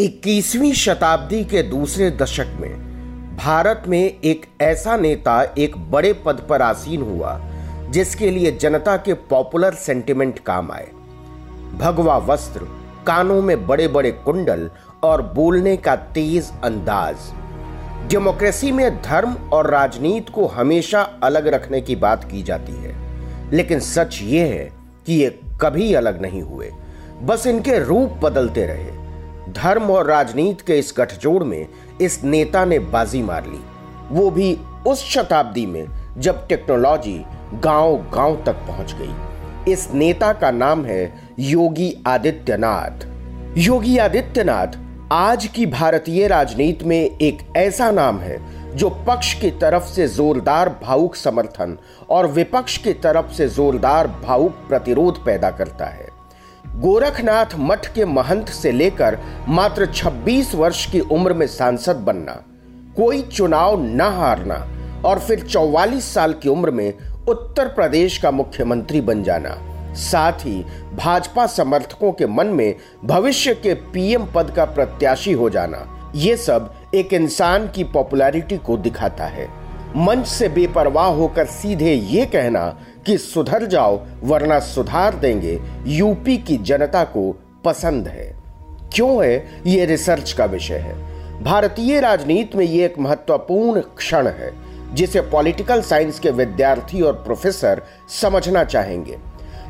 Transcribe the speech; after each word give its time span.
21वीं 0.00 0.72
शताब्दी 0.72 1.44
के 1.44 1.62
दूसरे 1.62 2.10
दशक 2.10 2.56
में 2.60 3.36
भारत 3.36 3.82
में 3.88 3.98
एक 3.98 4.46
ऐसा 4.60 4.96
नेता 4.96 5.42
एक 5.58 5.76
बड़े 5.90 6.12
पद 6.26 6.46
पर 6.50 6.62
आसीन 6.62 7.02
हुआ, 7.02 7.38
जिसके 7.90 8.30
लिए 8.30 8.52
जनता 8.52 8.96
के 8.96 9.14
पॉपुलर 9.14 9.74
सेंटिमेंट 9.74 10.38
काम 10.38 10.70
आए। 10.72 10.86
भगवा 11.78 12.16
वस्त्र, 12.18 12.60
कानों 13.06 13.40
में 13.42 13.66
बड़े 13.66 13.88
बड़े 13.88 14.10
कुंडल 14.10 14.70
और 15.02 15.22
बोलने 15.34 15.76
का 15.76 15.96
तेज 15.96 16.50
अंदाज। 16.64 17.16
डेमोक्रेसी 18.08 18.72
में 18.72 19.02
धर्म 19.02 19.34
और 19.52 19.70
राजनीति 19.70 20.32
को 20.32 20.46
हमेशा 20.46 21.02
अलग 21.22 21.46
रखने 21.46 21.80
की 21.80 21.96
बात 21.96 22.24
की 22.24 22.42
जाती 22.42 22.72
है, 22.72 22.94
लेकिन 23.52 23.80
सच 23.80 24.18
ये 24.22 24.46
है 24.48 24.64
कि 25.06 25.14
ये 25.14 25.38
कभी 25.60 25.92
अलग 25.94 26.22
नहीं 26.22 26.42
हुए। 26.42 26.70
बस 27.22 27.46
इनके 27.46 27.78
रूप 27.84 28.18
बदलते 28.22 28.66
रहे। 28.66 28.99
धर्म 29.52 29.90
और 29.90 30.06
राजनीति 30.06 30.64
के 30.66 30.78
इस 30.78 30.94
गठजोड़ 30.96 31.42
में 31.44 31.66
इस 32.00 32.22
नेता 32.24 32.64
ने 32.64 32.78
बाजी 32.78 33.22
मार 33.22 33.46
ली। 33.46 33.60
वो 34.10 34.30
भी 34.30 34.56
उस 34.86 35.04
शताब्दी 35.04 35.66
में 35.66 35.86
जब 36.18 36.46
टेक्नोलॉजी 36.46 37.18
गाँव 37.54 37.96
गाँव 38.14 38.42
तक 38.46 38.54
पहुँच 38.68 38.94
गई। 38.98 39.72
इस 39.72 39.88
नेता 39.94 40.32
का 40.32 40.50
नाम 40.50 40.84
है 40.84 41.02
योगी 41.38 41.92
आदित्यनाथ। 42.06 43.06
योगी 43.58 43.96
आदित्यनाथ 43.98 44.78
आज 45.12 45.46
की 45.46 45.66
भारतीय 45.66 46.26
राजनीति 46.28 46.84
में 46.84 47.18
एक 47.18 47.38
ऐसा 47.56 47.90
नाम 47.90 48.18
है 48.18 48.38
जो 48.76 48.90
पक्ष 49.08 49.32
की 49.34 49.50
तरफ़ 49.50 49.84
से 49.84 50.06
जोरदार 50.08 50.68
भावुक 50.82 51.16
समर्थन 51.16 51.76
और 52.10 52.26
विपक्ष 52.26 52.76
की 52.78 52.92
तरफ़ 52.92 53.32
से 53.32 53.48
जोरदार 53.48 54.08
भावुक 54.24 54.52
प्रतिरोध 54.68 55.24
पैदा 55.24 55.50
करता 55.50 55.86
है। 55.86 56.09
गोरखनाथ 56.66 57.54
मठ 57.58 57.86
के 57.94 58.04
महंत 58.04 58.48
से 58.48 58.72
लेकर 58.72 59.18
मात्र 59.48 59.86
26 59.86 60.54
वर्ष 60.54 60.84
की 60.92 61.00
उम्र 61.00 61.34
में 61.34 61.46
सांसद 61.46 61.96
बनना, 61.96 62.32
कोई 62.96 63.22
चुनाव 63.22 63.80
न 63.80 64.00
हारना 64.00 64.54
और 65.04 65.18
फिर 65.18 65.44
44 65.44 66.12
साल 66.14 66.32
की 66.32 66.48
उम्र 66.48 66.70
में 66.70 66.92
उत्तर 67.28 67.68
प्रदेश 67.68 68.18
का 68.18 68.30
मुख्यमंत्री 68.30 69.00
बन 69.00 69.22
जाना। 69.22 69.56
साथ 69.94 70.32
ही 70.32 70.64
भाजपा 70.94 71.46
समर्थकों 71.46 72.12
के 72.12 72.26
मन 72.26 72.46
में 72.46 72.74
भविष्य 73.04 73.54
के 73.54 73.74
पीएम 73.74 74.26
पद 74.34 74.52
का 74.56 74.64
प्रत्याशी 74.64 75.32
हो 75.32 75.50
जाना, 75.50 75.86
ये 76.14 76.36
सब 76.36 76.72
एक 76.94 77.12
इंसान 77.12 77.68
की 77.68 77.84
पॉपुलैरिटी 77.84 78.58
को 78.58 78.76
दिखाता 78.76 79.24
है। 79.24 79.48
मंच 79.96 80.26
से 80.26 80.48
बेपरवाह 80.48 81.06
होकर 81.06 81.44
सीधे 81.44 81.92
ये 81.92 82.26
कहना 82.26 82.64
कि 83.06 83.18
सुधर 83.18 83.66
जाओ, 83.66 84.00
वरना 84.22 84.58
सुधार 84.58 85.14
देंगे। 85.14 85.60
यूपी 85.86 86.36
की 86.36 86.56
जनता 86.56 87.04
को 87.04 87.40
पसंद 87.64 88.08
है। 88.08 88.34
क्यों 88.92 89.24
है? 89.24 89.62
ये 89.66 89.84
रिसर्च 89.84 90.32
का 90.32 90.44
विषय 90.44 90.76
है। 90.76 90.94
भारतीय 91.42 92.00
राजनीति 92.00 92.58
में 92.58 92.64
ये 92.64 92.84
एक 92.84 92.98
महत्वपूर्ण 92.98 93.80
क्षण 93.80 94.26
है, 94.26 94.52
जिसे 94.94 95.20
पॉलिटिकल 95.20 95.82
साइंस 95.82 96.18
के 96.18 96.30
विद्यार्थी 96.30 97.00
और 97.00 97.12
प्रोफेसर 97.12 97.82
समझना 98.22 98.64
चाहेंगे। 98.64 99.18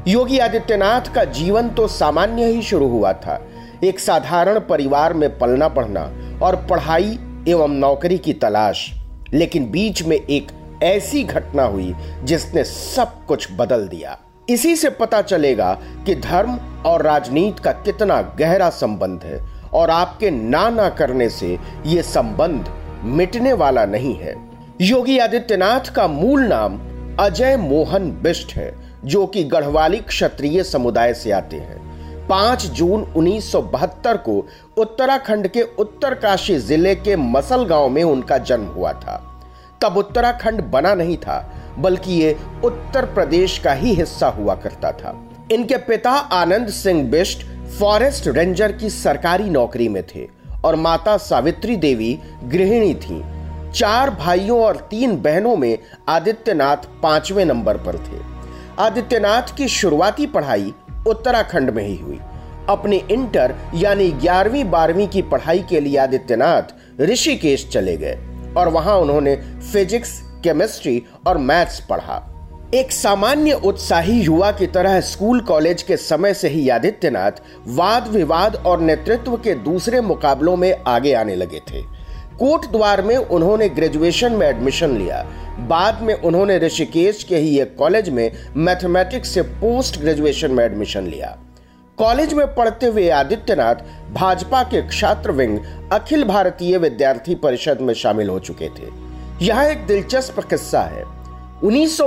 योगी 0.09 0.39
आदित्यनाथ 0.39 1.15
का 1.15 1.25
जीवन 1.25 1.69
तो 1.69 1.87
सामान्य 1.89 2.44
ही 2.44 2.62
शुरू 2.62 2.89
हुआ 2.89 3.12
था। 3.12 3.47
एक 3.84 4.00
साधारण 4.00 4.59
परिवार 4.59 5.15
में 5.15 5.39
पलना 5.39 5.69
पढ़ना 5.69 6.03
और 6.42 6.56
पढ़ाई 6.70 7.19
एवं 7.48 7.69
नौकरी 7.69 8.19
की 8.19 8.33
तलाश, 8.33 8.91
लेकिन 9.34 9.70
बीच 9.70 10.03
में 10.03 10.17
एक 10.17 10.50
ऐसी 10.83 11.23
घटना 11.25 11.62
हुई 11.62 11.95
जिसने 12.25 12.64
सब 12.64 13.25
कुछ 13.27 13.48
बदल 13.53 13.86
दिया। 13.89 14.19
इसी 14.50 14.77
से 14.77 14.91
पता 14.91 15.22
चलेगा 15.22 15.72
कि 16.06 16.14
धर्म 16.14 16.59
और 16.87 17.03
राजनीति 17.03 17.62
का 17.62 17.72
कितना 17.72 18.20
गहरा 18.39 18.70
संबंध 18.70 19.25
है 19.25 19.41
और 19.75 19.91
आपके 19.91 20.31
ना 20.31 20.69
ना 20.70 20.89
करने 20.89 21.28
से 21.28 21.59
यह 21.87 22.03
संबंध 22.03 22.72
मिटने 23.05 23.53
वाला 23.53 23.84
नहीं 23.84 24.14
है। 24.14 24.34
योगी 24.81 25.19
आदित्यनाथ 25.19 25.92
का 25.95 26.06
मूल 26.09 26.42
नाम 26.42 26.78
अजय 27.20 27.56
मोहन 27.56 28.10
बिष्ट 28.22 28.53
है, 28.53 28.75
जो 29.05 29.26
कि 29.26 29.44
गढ़वाली 29.44 29.99
क्षत्रिय 29.99 30.62
समुदाय 30.62 31.15
से 31.15 31.31
आते 31.31 31.56
हैं। 31.56 31.78
पाँच 32.28 32.66
जून 32.66 33.03
1972 33.16 34.16
को 34.16 34.47
उत्तराखंड 34.78 35.49
के 35.49 35.62
उत्तरकाशी 35.62 36.56
ज़िले 36.56 36.94
के 36.94 37.16
मसल 37.16 37.65
गाँव 37.65 37.88
में 37.88 38.03
उनका 38.03 38.38
जन्म 38.38 38.66
हुआ 38.66 38.93
था। 38.93 39.30
तब 39.83 39.97
उत्तराखंड 39.97 40.63
बना 40.63 40.95
नहीं 40.95 41.17
था, 41.17 41.39
बल्कि 41.79 42.13
ये 42.13 42.37
उत्तर 42.65 43.05
प्रदेश 43.05 43.59
का 43.59 43.73
ही 43.73 43.95
हिस्सा 43.95 44.29
हुआ 44.29 44.55
करता 44.55 44.93
था। 44.93 45.15
इनके 45.53 45.77
पिता 45.77 46.11
आनंद 46.11 46.69
सिंह 46.69 47.03
बिष्ट 47.11 47.45
फॉरेस्ट 47.79 48.29
रेंजर 48.29 48.73
की 48.73 48.91
सरकारी 48.91 49.51
नौकरी 49.51 49.89
में 49.89 50.03
थे 50.07 50.27
और 50.65 50.77
माता 50.77 51.17
सावित्री 51.17 51.77
देवी 51.77 52.19
गृहिणी 52.45 52.95
थी। 52.95 53.23
चार 53.73 54.11
भाइयों 54.11 54.61
और 54.63 54.77
तीन 54.91 55.17
बहनों 55.17 55.57
में 55.57 55.79
आदित्यनाथ 56.09 56.89
पाँचवें 57.03 57.45
नंबर 57.45 57.77
पर 57.77 57.97
थे। 57.99 58.21
आदित्यनाथ 58.83 59.57
की 59.57 59.69
शुरुआती 59.69 60.27
पढ़ाई 60.27 60.73
उत्तराखंड 61.09 61.71
में 61.71 61.83
ही 61.85 61.97
हुई। 61.97 62.19
अपने 62.69 62.97
इंटर 63.11 63.55
यानी 63.75 64.11
ग्यारहवीं 64.12 64.65
बारहवीं 64.71 65.07
की 65.09 65.23
पढ़ाई 65.23 65.65
के 65.69 65.81
लिए 65.81 65.97
आदित्यनाथ 65.99 67.01
ऋषिकेश 67.01 67.69
चले 67.69 67.97
गए। 67.97 68.19
और 68.56 68.69
वहाँ 68.69 68.97
उन्होंने 68.97 69.37
फिजिक्स, 69.72 70.21
केमिस्ट्री 70.44 71.03
और 71.27 71.38
मैथ्स 71.38 71.81
पढ़ा। 71.81 72.27
एक 72.75 72.93
सामान्य 72.93 73.53
उत्साही 73.53 74.21
युवा 74.21 74.50
की 74.53 74.66
तरह 74.66 75.00
स्कूल 75.00 75.41
कॉलेज 75.41 75.83
के 75.83 75.97
समय 75.97 76.34
से 76.34 76.49
ही 76.49 76.69
आदित्यनाथ 76.69 77.41
वाद 77.69 78.09
विवाद 78.09 78.56
और 78.56 78.81
नेतृत्व 78.81 79.37
के 79.37 79.55
दूसरे 79.55 80.00
मुकाबलों 80.00 80.56
में 80.56 80.75
आगे 80.87 81.15
आने 81.15 81.37
लगे 81.37 81.61
थे। 81.71 81.83
कोट 82.38 82.66
द्वार 82.66 83.03
में 83.03 83.16
उन्होंने 83.16 83.69
ग्रेजुएशन 83.69 84.33
में 84.33 84.47
एडमिशन 84.47 84.97
लिया। 84.97 85.22
बाद 85.61 86.03
में 86.03 86.15
उन्होंने 86.15 86.59
ऋषिकेश 86.59 87.25
के 87.25 87.37
ही 87.37 87.59
एक 87.61 87.77
कॉलेज 87.77 88.09
में 88.09 88.31
मैथमेटिक्स 88.56 89.34
से 89.34 89.43
पोस्ट 89.43 90.00
ग्रेजुएशन 90.00 90.50
में 90.50 90.65
एडमिशन 90.65 91.06
लिया। 91.06 91.37
कॉलेज 92.00 92.33
में 92.34 92.55
पढ़ते 92.55 92.87
हुए 92.87 93.09
आदित्यनाथ 93.11 93.75
भाजपा 94.12 94.62
के 94.62 94.81
छात्र 94.91 95.33
विंग 95.33 95.59
अखिल 95.93 96.25
भारतीय 96.25 96.78
विद्यार्थी 96.78 97.34
परिषद 97.34 97.81
में 97.81 97.93
शामिल 97.94 98.28
हो 98.28 98.38
चुके 98.38 98.69
थे। 98.69 98.88
यह 99.43 99.61
एक 99.61 99.87
दिलचस्प 99.87 100.41
किस्सा 100.41 100.81
है। 100.81 101.03
उन्नीस 101.65 102.00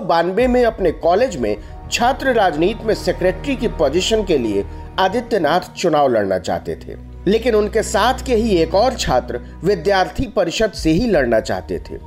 में 0.50 0.66
अपने 0.66 0.92
कॉलेज 0.92 1.38
में 1.38 1.56
छात्र 1.92 2.34
राजनीति 2.34 2.86
में 2.86 2.94
सेक्रेटरी 2.96 3.56
की 3.56 3.68
पोजीशन 3.68 4.24
के 4.24 4.38
लिए 4.38 4.66
आदित्यनाथ 5.00 5.72
चुनाव 5.78 6.08
लड़ना 6.08 6.40
चाहते 6.40 6.76
थे। 6.76 6.98
लेकिन 7.28 7.56
उनके 7.56 7.84
साथ 7.84 8.26
के 8.26 8.36
ही 8.36 8.58
एक 8.58 8.76
और 8.76 8.94
छात्र 8.94 9.42
विद्यार्थी 9.64 10.28
परिषद 10.28 10.72
से 10.72 10.90
ही 10.90 11.08
लड़ना 11.08 11.40
चाहते 11.40 11.80
थे। 11.80 12.00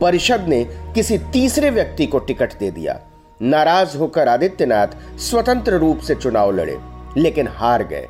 परिषद 0.00 0.46
ने 0.48 0.64
किसी 0.94 1.18
तीसरे 1.18 1.70
व्यक्ति 1.70 2.06
को 2.06 2.18
टिकट 2.18 2.58
दे 2.58 2.70
दिया। 2.70 3.00
नाराज़ 3.42 3.96
होकर 3.96 4.28
आदित्यनाथ 4.28 5.18
स्वतंत्र 5.18 5.74
रूप 5.74 5.98
से 5.98 6.14
चुनाव 6.14 6.56
लड़े। 6.56 6.97
लेकिन 7.18 7.48
हार 7.48 7.84
गए। 7.84 8.08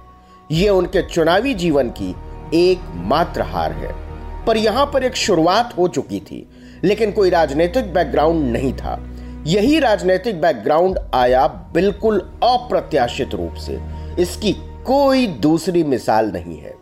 ये 0.50 0.68
उनके 0.68 1.02
चुनावी 1.02 1.54
जीवन 1.54 1.90
की 1.90 2.14
एकमात्र 2.54 3.42
हार 3.42 3.72
है। 3.72 3.94
पर 4.44 4.56
यहाँ 4.56 4.86
पर 4.86 5.04
एक 5.04 5.16
शुरुआत 5.16 5.74
हो 5.78 5.88
चुकी 5.88 6.20
थी, 6.20 6.48
लेकिन 6.84 7.12
कोई 7.12 7.30
राजनीतिक 7.30 7.92
बैकग्राउंड 7.94 8.44
नहीं 8.44 8.72
था। 8.72 8.98
यही 9.46 9.78
राजनीतिक 9.78 10.40
बैकग्राउंड 10.40 10.98
आया 11.14 11.46
बिल्कुल 11.46 12.18
अप्रत्याशित 12.42 13.34
रूप 13.34 13.54
से। 13.54 13.80
इसकी 14.18 14.52
कोई 14.86 15.26
दूसरी 15.26 15.84
मिसाल 15.84 16.30
नहीं 16.30 16.58
है। 16.58 16.74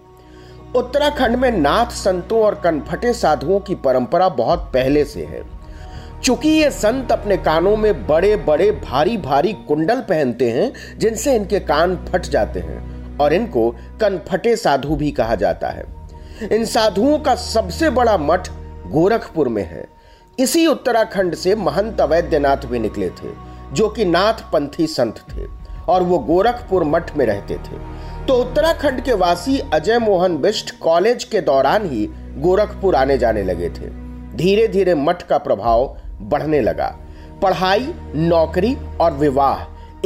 उत्तराखंड 0.77 1.37
में 1.37 1.51
नाथ 1.51 1.87
संतों 1.87 2.43
और 2.43 2.55
कनफटे 2.55 3.13
साधुओं 3.13 3.61
की 3.61 3.75
परंपरा 3.75 4.29
बहुत 4.29 4.71
पहले 4.75 5.05
से 5.05 5.25
है। 5.25 5.43
चूँकि 6.25 6.49
ये 6.49 6.71
संत 6.71 7.12
अपने 7.12 7.37
कानों 7.37 7.77
में 7.77 8.06
बड़े 8.06 8.37
बड़े 8.37 8.71
भारी 8.72 9.16
भारी 9.16 9.53
कुंडल 9.53 10.00
पहनते 10.00 10.50
हैं, 10.50 10.72
जिनसे 10.99 11.34
इनके 11.37 11.60
कान 11.60 11.97
फट 11.97 12.22
जाते 12.22 12.60
हैं, 12.60 13.19
और 13.19 13.32
इनको 13.32 13.71
कनफटे 14.00 14.56
साधु 14.56 14.97
भी 14.97 15.10
कहा 15.10 15.34
जाता 15.34 15.69
है। 15.69 15.84
इन 16.53 16.65
साधुओं 16.65 17.18
का 17.18 17.34
सबसे 17.34 17.91
बड़ा 17.91 18.16
मठ 18.18 18.48
गोरखपुर 18.86 19.48
में 19.48 19.63
है। 19.63 19.86
इसी 20.39 20.66
उत्तराखंड 20.66 21.34
से 21.34 21.54
महंत 21.54 22.01
अवैद्यनाथ 22.01 22.66
भी 22.66 22.78
निकले 22.78 23.10
थे, 23.10 23.30
जो 23.72 23.89
कि 23.89 24.04
नाथ 24.04 24.51
पंथी 24.53 24.86
संत 24.86 25.19
थे, 25.30 25.47
और 25.89 26.03
वो 26.03 26.19
गोरखपुर 26.19 26.84
मठ 26.84 27.16
में 27.16 27.27
रहते 27.27 27.54
थे। 27.54 27.78
तो 28.27 28.34
उत्तराखंड 28.34 29.01
के 29.01 29.12
वासी 29.12 29.59
अजय 29.74 29.98
मोहन 29.98 30.36
बिष्ट 30.36 30.78
कॉलेज 30.78 31.24
के 31.24 31.41
दौरान 31.41 31.89
ही 31.91 32.07
गोरखपुर 32.39 32.95
आने 32.95 33.19
जाने 33.19 33.42
लगे 33.42 33.69
थे। 33.69 33.89
धीरे 34.36 34.66
धीरे 34.69 34.95
मठ 34.95 35.22
का 35.22 35.39
प्रभाव 35.39 35.97
बढ़ने 36.22 36.60
लगा। 36.60 36.97
पढ़ाई, 37.42 37.95
नौकरी 38.15 38.77
और 39.01 39.13
विवाह, 39.13 39.59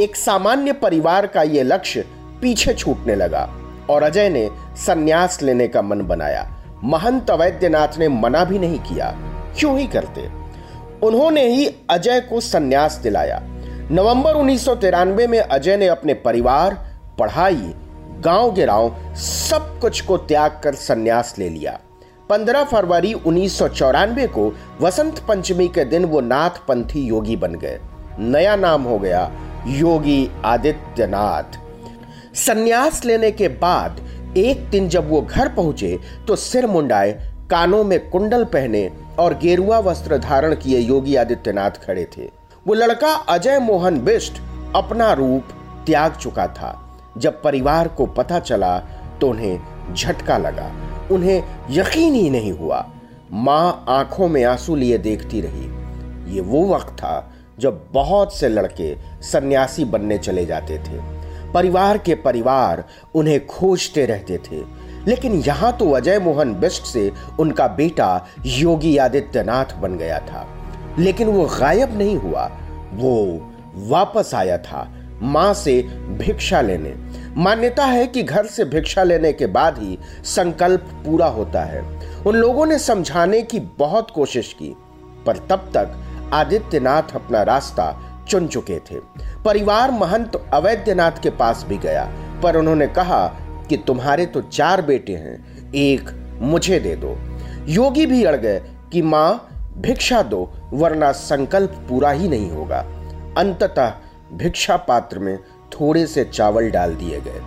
एक 0.02 0.16
सामान्य 0.16 0.72
परिवार 0.72 1.26
का 1.26 1.42
यह 1.42 1.62
लक्ष्य 1.62 2.04
पीछे 2.42 2.74
छूटने 2.74 3.14
लगा 3.14 3.50
और 3.90 4.02
अजय 4.02 4.28
ने 4.28 4.50
संन्यास 4.76 5.42
लेने 5.42 5.68
का 5.68 5.82
मन 5.82 6.00
बनाया। 6.00 6.50
महंत 6.84 7.30
अवैद्यनाथ 7.30 7.98
ने 7.98 8.08
मना 8.08 8.44
भी 8.44 8.58
नहीं 8.58 8.78
किया। 8.78 9.10
क्यों 9.58 9.78
ही 9.78 9.86
करते? 9.86 10.28
उन्होंने 11.06 11.48
ही 11.48 11.74
अजय 11.90 12.20
को 12.20 12.40
संन्यास 12.40 12.94
दिलाया। 12.94 13.40
नवंबर 13.90 14.34
उन्नीस 14.34 14.64
सौ 14.64 14.74
तिरानवे 14.74 15.26
में 15.26 15.40
अजय 15.40 15.76
ने 15.76 15.86
अपने 15.86 16.14
परिवार, 16.14 16.74
पढ़ाई 17.18 17.74
गाँव 18.20 18.52
गिराव 18.52 19.14
सब 19.14 19.78
कुछ 19.80 20.00
को 20.00 20.16
त्याग 20.16 20.60
कर 20.64 20.74
संन्यास 20.74 21.34
ले 21.38 21.48
लिया। 21.48 21.78
15 22.30 22.64
फरवरी 22.64 23.12
उन्नीस 23.12 23.58
सौ 23.58 23.68
चौरानवे 23.68 24.26
को 24.26 24.52
वसंत 24.80 25.18
पंचमी 25.28 25.66
के 25.68 25.84
दिन 25.84 26.04
वो 26.04 26.20
नाथ 26.20 26.58
पंथी 26.68 27.00
योगी 27.00 27.36
बन 27.36 27.54
गए। 27.54 27.78
नया 28.18 28.56
नाम 28.56 28.82
हो 28.82 28.98
गया 28.98 29.30
योगी 29.68 30.30
आदित्यनाथ। 30.44 31.58
संन्यास 32.36 33.04
लेने 33.04 33.30
के 33.30 33.48
बाद 33.48 34.00
एक 34.36 34.68
दिन 34.70 34.88
जब 34.88 35.08
वो 35.10 35.20
घर 35.20 35.48
पहुँचे 35.48 35.98
तो 36.28 36.36
सिर 36.36 36.66
मुंडाए, 36.66 37.12
कानों 37.50 37.82
में 37.84 37.98
कुंडल 38.10 38.44
पहने 38.44 38.90
और 39.18 39.34
गेरुआ 39.38 39.78
वस्त्र 39.78 40.18
धारण 40.18 40.54
किए 40.54 40.78
योगी 40.78 41.16
आदित्यनाथ 41.16 41.84
खड़े 41.86 42.06
थे। 42.16 42.28
वो 42.66 42.74
लड़का 42.74 43.12
अजय 43.28 43.58
मोहन 43.58 43.98
बिष्ट 44.00 44.40
अपना 44.76 45.12
रूप 45.12 45.48
त्याग 45.86 46.14
चुका 46.14 46.46
था। 46.48 46.70
जब 47.18 47.42
परिवार 47.42 47.88
को 47.88 48.06
पता 48.06 48.38
चला 48.40 48.78
तो 49.20 49.28
उन्हें 49.28 49.94
झटका 49.94 50.38
लगा। 50.38 50.70
उन्हें 51.10 51.42
यकीन 51.70 52.14
ही 52.14 52.30
नहीं 52.30 52.52
हुआ। 52.52 52.90
माँ 53.32 53.84
आँखों 53.88 54.28
में 54.28 54.44
आँसू 54.44 54.76
लिए 54.76 54.98
देखती 54.98 55.40
रही। 55.40 55.80
ये 56.34 56.40
वो 56.40 56.74
वक्त 56.74 56.88
था 56.88 57.32
जब 57.58 57.86
बहुत 57.92 58.34
से 58.34 58.48
लड़के 58.48 58.96
सन्यासी 59.22 59.84
बनने 59.84 60.18
चले 60.18 60.46
जाते 60.46 60.78
थे। 60.78 61.20
परिवार 61.52 61.98
के 61.98 62.14
परिवार 62.14 62.84
उन्हें 63.14 63.46
खोजते 63.46 64.06
रहते 64.06 64.38
थे। 64.38 64.80
लेकिन 65.06 65.32
यहाँ 65.32 65.76
तो 65.76 65.90
अजय 65.90 66.18
मोहन 66.18 66.54
बिस्ट 66.54 66.82
से 66.82 67.12
उनका 67.40 67.66
बेटा 67.66 68.26
योगी 68.46 68.96
आदित्यनाथ 68.96 69.80
बन 69.80 69.96
गया 69.96 70.18
था। 70.18 70.48
लेकिन 70.98 71.28
वो 71.28 71.46
गायब 71.60 71.98
नहीं 71.98 72.16
हुआ। 72.16 72.50
वो 72.92 73.40
वापस 73.74 74.30
आया 74.34 74.58
था 74.58 74.92
माँ 75.22 75.54
से 75.54 75.82
भिक्षा 76.08 76.60
लेने। 76.60 76.96
मान्यता 77.36 77.84
है 77.84 78.06
कि 78.06 78.22
घर 78.22 78.46
से 78.46 78.64
भिक्षा 78.64 79.02
लेने 79.02 79.32
के 79.32 79.46
बाद 79.46 79.78
ही 79.78 79.98
संकल्प 80.24 80.80
पूरा 81.04 81.26
होता 81.26 81.64
है। 81.64 81.82
उन 82.26 82.36
लोगों 82.36 82.66
ने 82.66 82.78
समझाने 82.78 83.42
की 83.42 83.60
बहुत 83.60 84.10
कोशिश 84.10 84.52
की, 84.52 84.74
पर 85.26 85.36
तब 85.36 85.70
तक 85.76 86.30
आदित्यनाथ 86.32 87.14
अपना 87.14 87.42
रास्ता 87.42 87.92
चुन 88.28 88.46
चुके 88.46 88.78
थे। 88.78 88.98
परिवार 89.44 89.90
महंत 89.90 90.36
अवैधनाथ 90.54 91.22
के 91.22 91.30
पास 91.30 91.64
भी 91.68 91.78
गया, 91.78 92.04
पर 92.42 92.56
उन्होंने 92.56 92.86
कहा 92.86 93.26
कि 93.68 93.76
तुम्हारे 93.76 94.26
तो 94.26 94.40
चार 94.40 94.82
बेटे 94.82 95.12
हैं, 95.12 95.72
एक 95.72 96.10
मुझे 96.40 96.80
दे 96.80 96.96
दो। 96.96 97.16
योगी 97.68 98.06
भी 98.06 98.24
अड़ 98.24 98.36
गए 98.36 98.60
कि 98.92 99.02
माँ, 99.02 99.48
भिक्षा 99.78 100.22
दो, 100.22 100.50
वरना 100.72 101.12
संकल्प 101.12 101.70
पूरा 101.88 102.10
ही 102.10 102.28
नहीं 102.28 102.50
होगा। 102.50 102.78
अंततः 103.38 103.92
भिक्षा 104.32 104.76
पात्र 104.76 105.18
में 105.18 105.38
थोड़े 105.72 106.06
से 106.06 106.24
चावल 106.24 106.70
डाल 106.70 106.94
दिए 106.94 107.20
गए। 107.20 107.42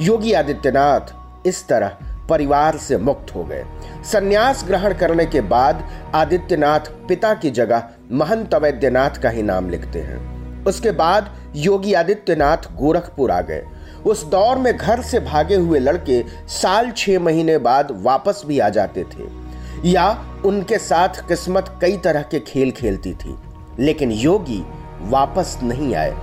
योगी 0.00 0.32
आदित्यनाथ 0.32 1.14
इस 1.46 1.68
तरह 1.68 1.96
परिवार 2.28 2.76
से 2.76 2.98
मुक्त 2.98 3.34
हो 3.34 3.44
गए। 3.44 3.64
सन्यास 4.12 4.64
ग्रहण 4.66 4.94
करने 4.94 5.26
के 5.26 5.40
बाद 5.40 5.88
आदित्यनाथ 6.14 6.80
पिता 6.80 7.34
की 7.34 7.50
जगह 7.50 7.88
महंत 8.12 8.54
अवैद्यनाथ 8.54 9.10
का 9.10 9.30
ही 9.30 9.42
नाम 9.42 9.70
लिखते 9.70 10.00
हैं। 10.00 10.36
उसके 10.64 10.90
बाद 10.90 11.36
योगी 11.56 11.92
आदित्यनाथ 11.92 12.56
गोरखपुर 12.56 13.30
आ 13.30 13.40
गए। 13.40 13.66
उस 14.06 14.24
दौर 14.24 14.58
में 14.58 14.76
घर 14.76 15.02
से 15.02 15.20
भागे 15.20 15.54
हुए 15.54 15.78
लड़के 15.78 16.24
साल 16.48 16.90
छह 16.90 17.20
महीने 17.20 17.58
बाद 17.58 17.88
वापस 17.90 18.42
भी 18.46 18.58
आ 18.58 18.68
जाते 18.68 19.04
थे। 19.04 19.46
या 19.84 20.26
उनके 20.44 20.78
साथ 20.78 21.08
किस्मत 21.08 21.78
कई 21.80 21.96
तरह 21.96 22.22
के 22.22 22.40
खेल 22.40 22.70
खेलती 22.70 23.12
थी। 23.12 23.36
लेकिन 23.78 24.10
योगी 24.10 24.66
वापस 25.00 25.58
नहीं 25.62 25.94
आए। 25.94 26.16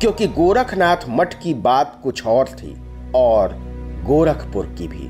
क्योंकि 0.00 0.26
गोरखनाथ 0.28 1.08
मठ 1.08 1.34
की 1.34 1.54
बात 1.54 1.98
कुछ 2.02 2.26
और 2.26 2.48
थी 2.48 2.74
और 3.16 3.54
गोरखपुर 4.06 4.66
की 4.78 4.88
भी। 4.88 5.08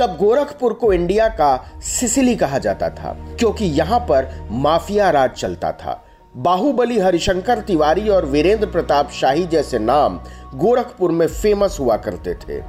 तब 0.00 0.16
गोरखपुर 0.16 0.72
को 0.72 0.92
इंडिया 0.92 1.28
का 1.28 1.56
सिसिली 1.80 2.34
कहा 2.36 2.58
जाता 2.58 2.88
था, 2.90 3.12
क्योंकि 3.38 3.64
यहाँ 3.64 4.00
पर 4.00 4.48
माफिया 4.50 5.10
राज 5.10 5.30
चलता 5.30 5.72
था। 5.72 6.02
बाहुबली 6.36 6.98
हरिशंकर 6.98 7.60
तिवारी 7.60 8.08
और 8.08 8.24
वीरेंद्र 8.24 8.66
प्रताप 8.66 9.10
शाही 9.10 9.46
जैसे 9.46 9.78
नाम 9.78 10.20
गोरखपुर 10.54 11.12
में 11.12 11.26
फ़ेमस 11.26 11.76
हुआ 11.80 11.96
करते 11.96 12.34
थे। 12.34 12.62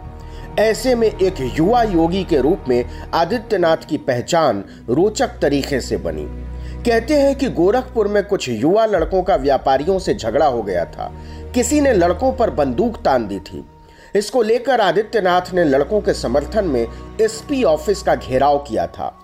ऐसे 0.60 0.96
में 0.96 1.08
एक 1.08 1.42
युवा 1.58 1.84
योगी 1.84 2.24
के 2.24 2.42
रूप 2.42 2.66
में 2.70 3.10
आदित्यनाथ 3.14 3.86
की 3.90 3.98
पहचान 3.98 4.64
रोचक 4.90 5.40
तरीके 5.42 5.82
से 5.82 5.98
बनी। 5.98 6.26
कहते 6.88 7.14
हैं 7.14 7.36
कि 7.36 7.50
गोरखपुर 7.50 8.08
में 8.08 8.24
कुछ 8.24 8.50
युवा 8.50 8.86
लड़कों 8.86 9.24
का 9.24 9.36
व्यापारियों 9.36 10.00
से 10.00 10.14
झगड़ा 10.14 10.46
हो 10.46 10.64
गया 10.64 10.86
था। 10.86 11.14
किसी 11.56 11.82
ने 11.82 11.94
लड़कों 11.94 12.32
पर 12.34 12.50
बंदूक 12.50 12.98
तान 12.98 13.28
दी 13.28 13.40
थी। 13.40 13.66
इसको 14.16 14.42
लेकर 14.42 14.82
आदित्यनाथ 14.82 15.42
ने 15.54 15.64
लड़कों 15.64 16.02
के 16.02 16.14
समर्थन 16.14 16.66
में 16.66 16.88
एसपी 17.22 17.64
ऑफ़िस 17.64 18.02
का 18.02 18.16
घेराव 18.16 18.58
किया 18.58 18.88
था। 18.88 19.20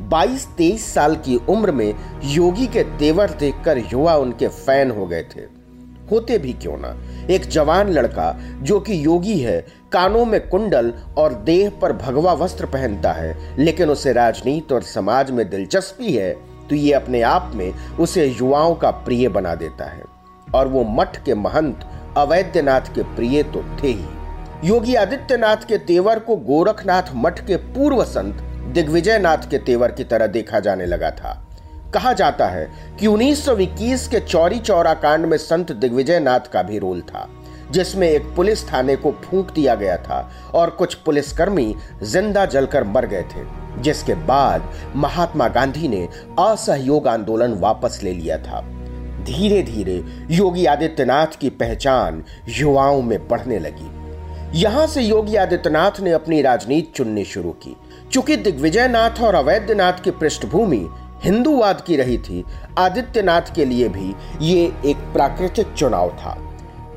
22-23 0.00 0.94
साल 0.94 1.16
की 1.16 1.36
उम्र 1.48 1.72
में 1.72 1.94
योगी 2.24 2.66
के 2.66 2.82
तेवर 2.82 3.30
देखकर 3.30 3.78
युवा 3.78 4.16
उनके 4.16 4.48
फ़ैन 4.48 4.90
हो 4.90 5.06
गए 5.06 5.22
थे। 5.22 5.40
होते 6.10 6.38
भी 6.38 6.52
क्यों 6.52 6.76
ना? 6.78 6.96
एक 7.30 7.48
जवान 7.48 7.88
लड़का, 7.88 8.40
जो 8.62 8.80
कि 8.80 9.04
योगी 9.04 9.38
है, 9.38 9.66
कानों 9.92 10.24
में 10.24 10.48
कुंडल 10.48 10.94
और 11.16 11.34
देह 11.34 11.70
पर 11.70 11.92
भगवा 11.92 12.32
वस्त्र 12.32 12.66
पहनता 12.66 13.12
है, 13.12 13.56
लेकिन 13.58 13.90
उसे 13.90 14.12
राजनीति 14.12 14.74
और 14.74 14.82
समाज 14.82 15.30
में 15.30 15.50
दिलचस्पी 15.50 16.12
है। 16.12 16.47
तो 16.70 16.76
ये 16.76 16.92
अपने 16.92 17.22
आप 17.22 17.50
में 17.54 17.72
उसे 18.00 18.26
युवाओं 18.26 18.74
का 18.74 18.90
प्रिय 18.90 19.28
बना 19.28 19.54
देता 19.54 19.84
है। 19.84 20.02
और 20.48 20.68
वो 20.68 20.84
मठ 20.90 21.16
के 21.24 21.34
महंत 21.34 21.88
अवैधनाथ 22.16 22.94
के 22.94 23.02
प्रिय 23.16 23.42
तो 23.44 23.62
थे 23.82 23.88
ही। 23.88 24.68
योगी 24.68 24.94
आदित्यनाथ 24.94 25.66
के 25.68 25.78
तेवर 25.78 26.18
को 26.18 26.36
गोरखनाथ 26.36 27.14
मठ 27.14 27.40
के 27.46 27.56
पूर्व 27.56 28.02
संत 28.04 28.40
दिग्विजय 28.74 29.18
नाथ 29.18 29.50
के 29.50 29.58
तेवर 29.58 29.92
की 29.92 30.04
तरह 30.04 30.26
देखा 30.26 30.60
जाने 30.60 30.86
लगा 30.86 31.10
था। 31.10 31.32
कहा 31.94 32.12
जाता 32.12 32.46
है 32.46 32.68
कि 33.00 33.06
1921 33.06 34.06
के 34.08 34.20
चौरी 34.20 34.58
चौरा 34.58 34.94
कांड 34.94 35.26
में 35.26 35.36
संत 35.38 35.72
दिग्विजय 35.72 36.20
नाथ 36.20 36.50
का 36.52 36.62
भी 36.62 36.78
रोल 36.78 37.00
था, 37.00 37.26
जिसमें 37.70 38.08
एक 38.08 38.34
पुलिस 38.36 38.66
थाने 38.72 38.96
को 38.96 39.12
फूंक 39.24 39.50
दिया 39.50 39.74
गया 39.74 39.96
था 39.98 40.28
और 40.54 40.70
कुछ 40.70 40.94
पुलिसकर्मी 40.96 41.74
ज़िंदा 42.02 42.44
जलकर 42.46 42.84
मर 42.84 43.06
गए 43.06 43.22
थे। 43.22 43.44
जिसके 43.82 44.14
बाद 44.14 44.72
महात्मा 44.96 45.48
गांधी 45.48 45.88
ने 45.88 46.08
असहयोग 46.38 47.08
आंदोलन 47.08 47.52
वापस 47.52 48.00
ले 48.02 48.12
लिया 48.12 48.38
था। 48.38 48.60
धीरे 49.24 49.62
धीरे 49.62 50.02
योगी 50.30 50.64
आदित्यनाथ 50.64 51.38
की 51.40 51.50
पहचान 51.50 52.24
युवाओं 52.48 53.02
में 53.02 53.28
बढ़ने 53.28 53.58
लगी। 53.58 54.60
यहाँ 54.60 54.86
से 54.86 55.02
योगी 55.02 55.36
आदित्यनाथ 55.36 56.00
ने 56.00 56.12
अपनी 56.12 56.42
राजनीति 56.42 56.92
चुननी 56.94 57.24
शुरू 57.24 57.50
की। 57.50 57.76
चूँकि 58.12 58.36
दिग्विजयनाथ 58.36 59.22
और 59.22 59.34
अवैधनाथ 59.34 60.02
की 60.04 60.10
पृष्ठभूमि 60.10 60.86
हिंदूवाद 61.24 61.80
की 61.80 61.96
रही 61.96 62.18
थी, 62.18 62.44
आदित्यनाथ 62.78 63.54
के 63.54 63.64
लिए 63.64 63.88
भी 63.88 64.14
ये 64.40 64.64
एक 64.86 64.96
प्राकृतिक 65.12 65.72
चुनाव 65.74 66.10
था। 66.10 66.36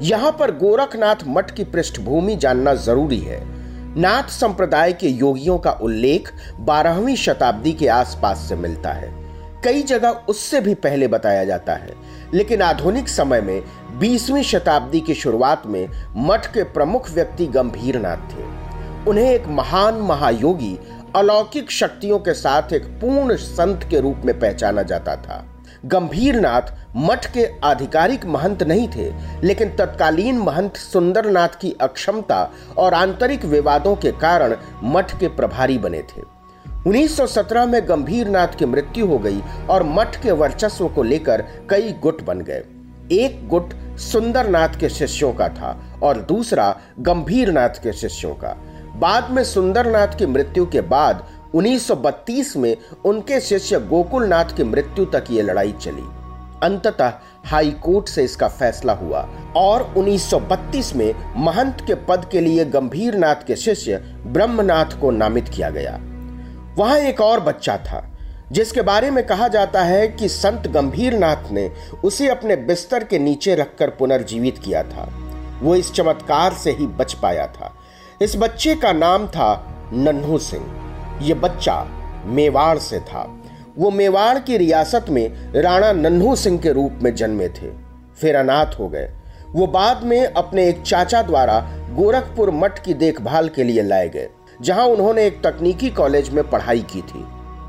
यहाँ 0.01 0.31
पर 0.31 0.51
गोरखनाथ 0.51 1.15
मठ 1.27 1.51
की 1.51 1.63
पृष्ठभूमि 1.63 2.35
जानना 2.35 2.73
ज़रूरी 2.73 3.19
है। 3.19 3.60
नाथ 3.97 4.29
संप्रदाय 4.29 4.93
के 4.93 5.07
योगियों 5.07 5.57
का 5.57 5.71
उल्लेख 5.71 6.31
बारहवीं 6.59 7.15
शताब्दी 7.15 7.73
के 7.73 7.87
आसपास 7.87 8.45
से 8.49 8.55
मिलता 8.55 8.91
है। 8.91 9.09
कई 9.63 9.81
जगह 9.83 10.09
उससे 10.29 10.61
भी 10.61 10.73
पहले 10.75 11.07
बताया 11.07 11.43
जाता 11.45 11.73
है, 11.73 11.93
लेकिन 12.33 12.61
आधुनिक 12.61 13.09
समय 13.09 13.41
में 13.41 13.61
बीसवीं 13.99 14.43
शताब्दी 14.43 14.99
की 14.99 15.13
शुरुआत 15.13 15.67
में 15.67 15.87
मठ 16.17 16.45
के 16.45 16.63
प्रमुख 16.63 17.09
व्यक्ति 17.11 17.47
गंभीरनाथ 17.47 18.31
थे। 18.31 18.43
उन्हें 19.09 19.29
एक 19.31 19.47
महान 19.47 19.95
महायोगी 19.95 20.77
अलौकिक 21.15 21.71
शक्तियों 21.71 22.19
के 22.19 22.33
साथ 22.33 22.73
एक 22.73 22.85
पूर्ण 23.01 23.35
संत 23.35 23.87
के 23.89 23.99
रूप 23.99 24.21
में 24.25 24.39
पहचाना 24.39 24.83
जाता 24.83 25.15
था। 25.15 25.45
गंभीरनाथ 25.85 26.61
मठ 26.95 27.25
के 27.25 27.47
आधिकारिक 27.63 28.25
महंत 28.25 28.63
नहीं 28.63 28.87
थे, 28.87 29.11
लेकिन 29.43 29.69
तत्कालीन 29.69 30.37
महंत 30.37 30.77
सुंदरनाथ 30.77 31.59
की 31.61 31.75
अक्षमता 31.81 32.51
और 32.77 32.93
आंतरिक 32.93 33.45
विवादों 33.45 33.95
के 33.95 34.11
कारण 34.11 34.55
मठ 34.83 35.17
के 35.19 35.27
प्रभारी 35.27 35.77
बने 35.77 36.01
थे। 36.01 36.21
1917 36.87 37.65
में 37.65 37.81
गंभीरनाथ 37.89 38.47
की 38.47 38.65
मृत्यु 38.65 39.05
हो 39.05 39.17
गई 39.19 39.41
और 39.69 39.83
मठ 39.83 40.21
के 40.23 40.31
वर्चस्व 40.31 40.87
को 40.87 41.03
लेकर 41.03 41.41
कई 41.69 41.93
गुट 42.01 42.23
बन 42.23 42.41
गए। 42.41 42.63
एक 43.11 43.47
गुट 43.47 43.73
सुंदरनाथ 43.97 44.79
के 44.79 44.89
शिष्यों 44.89 45.33
का 45.33 45.47
था 45.49 45.77
और 46.03 46.17
दूसरा 46.19 46.75
गंभीरनाथ 46.99 47.69
के 47.69 47.93
शिष्यों 47.93 48.33
का। 48.33 48.55
बाद 48.95 49.31
में 49.31 49.43
सुंदरनाथ 49.43 50.07
की 50.07 50.25
मृत्यु 50.25 50.65
के 50.65 50.81
बाद 50.81 51.23
1932 51.55 52.57
में 52.57 52.77
उनके 53.05 53.39
शिष्य 53.39 53.79
गोकुलनाथ 53.79 54.45
की 54.45 54.63
मृत्यु 54.63 55.05
तक 55.05 55.25
ये 55.31 55.41
लड़ाई 55.41 55.71
चली। 55.71 56.03
अंततः 56.63 57.13
हाई 57.45 57.71
कोर्ट 57.71 58.07
से 58.07 58.23
इसका 58.23 58.47
फैसला 58.47 58.93
हुआ 58.93 59.29
और 59.55 59.93
1932 59.97 60.95
में 60.95 61.13
महंत 61.37 61.77
के 61.87 61.95
पद 61.95 62.29
के 62.31 62.41
लिए 62.41 62.65
गंभीरनाथ 62.65 63.35
के 63.35 63.55
शिष्य 63.55 63.97
ब्रह्मनाथ 64.27 64.99
को 65.01 65.11
नामित 65.11 65.49
किया 65.49 65.69
गया। 65.69 65.99
वहाँ 66.77 66.97
एक 66.97 67.21
और 67.21 67.39
बच्चा 67.39 67.77
था, 67.77 68.07
जिसके 68.51 68.81
बारे 68.81 69.11
में 69.11 69.25
कहा 69.27 69.47
जाता 69.47 69.83
है 69.83 70.07
कि 70.07 70.29
संत 70.29 70.67
गंभीरनाथ 70.67 71.51
ने 71.51 71.71
उसे 72.03 72.27
अपने 72.27 72.55
बिस्तर 72.55 73.03
के 73.03 73.19
नीचे 73.19 73.55
रखकर 73.55 73.89
पुनर्जीवित 73.89 74.57
किया 74.57 74.83
था। 74.83 75.09
वो 75.61 75.75
इस 75.75 75.91
चमत्कार 75.91 76.53
से 76.53 76.71
ही 76.71 76.87
बच 76.87 77.13
पाया 77.13 77.47
था। 77.47 77.73
इस 78.21 78.35
बच्चे 78.35 78.75
का 78.75 78.93
नाम 78.93 79.27
था 79.27 79.75
नन्हू 79.93 80.37
सिंह। 80.37 80.90
ये 81.21 81.33
बच्चा 81.33 81.83
मेवाड़ 82.25 82.77
से 82.77 82.99
था। 82.99 83.41
वो 83.77 83.91
मेवाड़ 83.91 84.39
की 84.39 84.57
रियासत 84.57 85.05
में 85.09 85.53
राणा 85.55 85.91
नन्हू 85.91 86.35
सिंह 86.35 86.59
के 86.59 86.71
रूप 86.71 86.99
में 87.03 87.15
जन्मे 87.15 87.47
थे। 87.49 87.69
फिर 88.21 88.35
अनाथ 88.35 88.79
हो 88.79 88.87
गए। 88.87 89.11
वो 89.51 89.67
बाद 89.67 90.03
में 90.03 90.25
अपने 90.25 90.67
एक 90.69 90.81
चाचा 90.81 91.21
द्वारा 91.21 91.59
गोरखपुर 91.91 92.51
मठ 92.51 92.79
की 92.79 92.93
देखभाल 92.93 93.49
के 93.49 93.63
लिए 93.63 93.81
लाए 93.81 94.09
गए, 94.09 94.29
जहाँ 94.61 94.85
उन्होंने 94.85 95.25
एक 95.25 95.41
तकनीकी 95.43 95.89
कॉलेज 95.89 96.29
में 96.29 96.49
पढ़ाई 96.49 96.79
की 96.79 97.01
थी, 97.01 97.25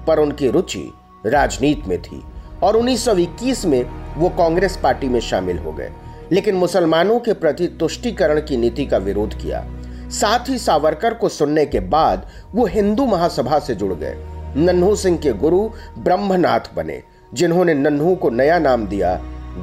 पर 0.06 0.18
उनकी 0.18 0.48
रुचि 0.48 0.92
राजनीति 1.26 1.88
में 1.88 2.02
थी 2.02 2.22
और 2.62 2.76
1921 2.76 3.64
में 3.64 3.84
वो 4.16 4.28
कांग्रेस 4.28 4.76
पार्टी 4.82 5.08
में 5.08 5.20
शामिल 5.20 5.58
हो 5.58 5.72
गए। 5.72 5.92
लेकिन 6.32 6.54
मुसलमानों 6.54 7.18
के 7.20 7.32
प्रति 7.32 7.66
तुष्टिकरण 7.66 8.40
की 8.40 8.56
नीति 8.56 8.86
का 8.86 8.96
विरोध 8.96 9.34
किया। 9.34 9.66
साथ 10.12 10.48
ही 10.48 10.58
सावरकर 10.58 11.14
को 11.14 11.28
सुनने 11.28 11.66
के 11.66 11.80
बाद 11.80 12.26
वो 12.54 12.66
हिंदू 12.66 13.06
महासभा 13.06 13.58
से 13.58 13.74
जुड़ 13.74 13.92
गए। 13.94 14.14
नन्हू 14.56 14.94
सिंह 14.96 15.18
के 15.18 15.32
गुरु 15.32 15.68
ब्रह्मनाथ 15.98 16.74
बने, 16.76 17.02
जिन्होंने 17.34 17.74
नन्हू 17.74 18.14
को 18.14 18.30
नया 18.30 18.58
नाम 18.58 18.86
दिया 18.86 19.14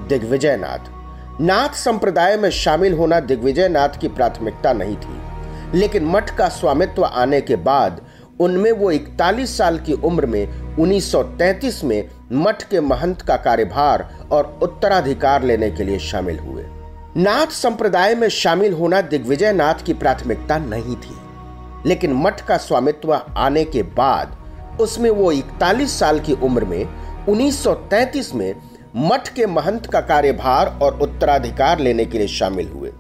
दिग्विजय 0.10 0.58
नाथ 0.58 0.89
नाथ 1.41 1.75
संप्रदाय 1.75 2.38
में 2.38 2.50
शामिल 2.51 2.94
होना 2.94 3.20
दिग्विजय 3.20 3.70
नाथ 3.70 4.00
की 4.01 4.08
प्राथमिकता 4.08 4.74
नहीं 4.74 4.96
थी, 4.96 5.77
लेकिन 5.77 6.06
मठ 6.06 6.36
का 6.38 6.48
स्वामित्व 6.50 7.03
आने 7.06 7.41
के 7.41 7.56
बाद 7.56 8.01
उनमें 8.39 8.72
वो 8.72 8.91
41 8.91 9.58
साल 9.58 9.77
की 9.79 9.94
उम्र 9.94 10.25
में 10.25 10.75
1933 10.77 11.84
में 11.84 12.10
मठ 12.34 12.63
के 12.63 12.79
महंत 12.82 13.22
का 13.22 13.38
कार्यभार 13.38 14.10
और 14.32 14.60
उत्तराधिकार 14.63 15.44
लेने 15.44 15.72
के 15.72 15.84
लिए 15.84 16.00
शामिल 16.00 16.39
हुए। 16.39 16.65
नाथ 17.18 17.48
संप्रदाय 17.48 18.13
में 18.16 18.28
शामिल 18.30 18.74
होना 18.74 19.00
दिग्विजय 19.01 19.51
नाथ 19.54 19.86
की 19.86 19.94
प्राथमिकता 19.94 20.58
नहीं 20.58 20.96
थी, 20.96 21.16
लेकिन 21.86 22.13
मठ 22.13 22.42
का 22.42 22.58
स्वामित्व 22.58 23.13
आने 23.13 23.63
के 23.63 23.84
बाद 23.84 24.38
उसमें 24.82 25.10
वो 25.10 25.32
इकतालीस 25.32 25.98
साल 26.00 26.20
की 26.20 26.34
उम्र 26.34 26.66
में 26.66 27.25
1933 27.25 28.34
में 28.36 28.54
मठ 28.96 29.28
के 29.28 29.46
महंत 29.46 29.86
का 29.86 30.01
कार्यभार 30.01 30.68
और 30.84 31.00
उत्तराधिकार 31.00 31.80
लेने 31.80 32.06
के 32.06 32.18
लिए 32.18 32.28
शामिल 32.28 32.68
हुए। 32.68 32.92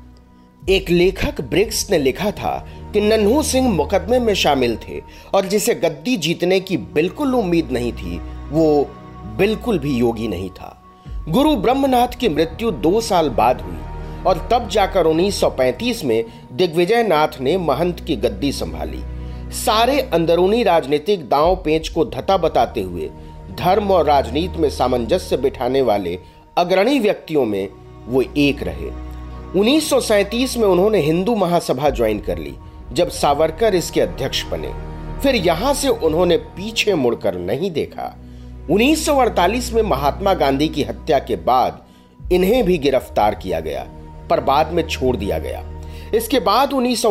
एक 0.69 0.89
लेखक 0.89 1.41
ब्रिक्स 1.41 1.89
ने 1.91 1.97
लिखा 1.97 2.31
था 2.31 2.57
कि 2.93 3.01
नन्हू 3.01 3.41
सिंह 3.43 3.69
मुकदमे 3.69 4.19
में 4.19 4.33
शामिल 4.33 4.77
थे 4.77 5.01
और 5.33 5.45
जिसे 5.45 5.75
गद्दी 5.75 6.17
जीतने 6.17 6.59
की 6.59 6.77
बिल्कुल 6.77 7.35
उम्मीद 7.35 7.71
नहीं 7.71 7.93
थी, 7.93 8.17
वो 8.49 8.83
बिल्कुल 9.37 9.79
भी 9.79 9.95
योगी 9.97 10.27
नहीं 10.27 10.49
था। 10.49 10.75
गुरु 11.29 11.55
ब्रह्मनाथ 11.55 12.19
की 12.19 12.29
मृत्यु 12.29 12.71
दो 12.71 13.01
साल 13.01 13.29
बाद 13.29 13.61
हुई। 13.61 13.77
और 14.27 14.47
तब 14.51 14.67
जाकर 14.69 15.05
1935 15.05 16.03
में 16.03 16.23
दिग्विजय 16.51 17.03
नाथ 17.03 17.39
ने 17.41 17.57
महंत 17.57 17.99
की 17.99 18.15
गद्दी 18.15 18.51
संभाली। 18.51 19.01
सारे 19.55 19.99
अंदरूनी 20.01 20.63
राजनीतिक 20.63 21.29
दांव 21.29 21.55
पेच 21.55 21.89
को 21.89 22.05
धता 22.05 22.37
बताते 22.37 22.81
हुए 22.81 23.09
धर्म 23.59 23.91
और 23.91 24.05
राजनीति 24.05 24.59
में 24.59 24.69
सामंजस्य 24.69 25.37
बिठाने 25.37 25.81
वाले 25.81 26.19
अग्रणी 26.57 26.99
व्यक्तियों 26.99 27.45
में 27.45 27.69
वो 28.07 28.21
एक 28.21 28.63
रहे। 28.63 28.89
1937 29.59 30.57
में 30.57 30.67
उन्होंने 30.67 30.99
हिंदू 30.99 31.35
महासभा 31.35 31.89
ज्वाइन 31.89 32.19
कर 32.19 32.37
ली, 32.37 32.55
जब 32.93 33.09
सावरकर 33.09 33.75
इसके 33.75 34.01
अध्यक्ष 34.01 34.43
बने। 34.43 34.73
फिर 35.21 35.35
यहाँ 35.35 35.73
से 35.73 35.87
उन्होंने 35.87 36.37
पीछे 36.37 36.93
मुड़कर 36.93 37.37
नहीं 37.37 37.71
देखा। 37.71 38.15
1948 38.69 39.73
में 39.73 39.81
महात्मा 39.81 40.33
गांधी 40.33 40.67
की 40.67 40.83
हत्या 40.83 41.19
के 41.19 41.35
बाद 41.35 41.85
इन्हें 42.31 42.63
भी 42.63 42.77
गिरफ़्तार 42.77 43.35
किया 43.35 43.59
गया। 43.59 43.87
पर 44.29 44.39
बाद 44.39 44.71
में 44.71 44.87
छोड़ 44.87 45.15
दिया 45.17 45.39
गया। 45.39 45.65
इसके 46.15 46.39
बाद 46.39 46.73
उन्नीस 46.73 47.05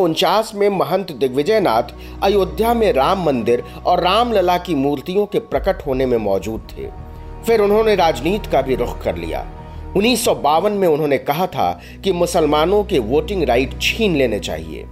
में 0.54 0.68
महंत 0.68 1.12
दिग्विजय 1.12 1.60
नाथ 1.60 1.82
अयोध्या 2.22 2.74
में 2.74 2.92
राम 2.92 3.24
मंदिर 3.24 3.64
और 3.86 4.02
रामलला 4.02 4.58
की 4.58 4.74
मूर्तियों 4.74 5.26
के 5.26 5.38
प्रकट 5.38 5.86
होने 5.86 6.06
में 6.06 6.18
मौजूद 6.18 6.68
थे। 6.72 6.88
फिर 7.46 7.60
उन्होंने 7.60 7.94
राजनीति 7.94 8.50
का 8.50 8.62
भी 8.62 8.74
रुख 8.74 9.02
कर 9.02 9.16
लिया। 9.16 9.46
उन्नीस 9.96 10.28
में 10.28 10.88
उन्होंने 10.88 11.18
कहा 11.18 11.46
था 11.46 11.80
कि 12.04 12.12
मुसलमानों 12.12 12.84
के 12.84 12.98
वोटिंग 12.98 13.42
राइट 13.42 13.78
छीन 13.82 14.16
लेने 14.16 14.38
चाहिए। 14.38 14.86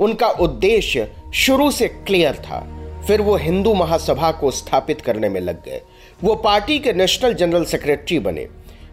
उनका 0.00 0.28
उद्देश्य 0.28 1.12
शुरू 1.34 1.70
से 1.70 1.88
क्लियर 1.88 2.34
था। 2.34 2.72
फिर 3.06 3.20
वो 3.22 3.36
हिंदू 3.36 3.74
महासभा 3.74 4.30
को 4.30 4.50
स्थापित 4.50 5.00
करने 5.00 5.28
में 5.28 5.40
लग 5.40 5.64
गए। 5.64 5.80
वो 6.24 6.34
पार्टी 6.34 6.78
के 6.78 6.92
नेशनल 6.92 7.34
जनरल 7.34 7.64
सेक्रेटरी 7.64 8.18
बने। 8.18 8.46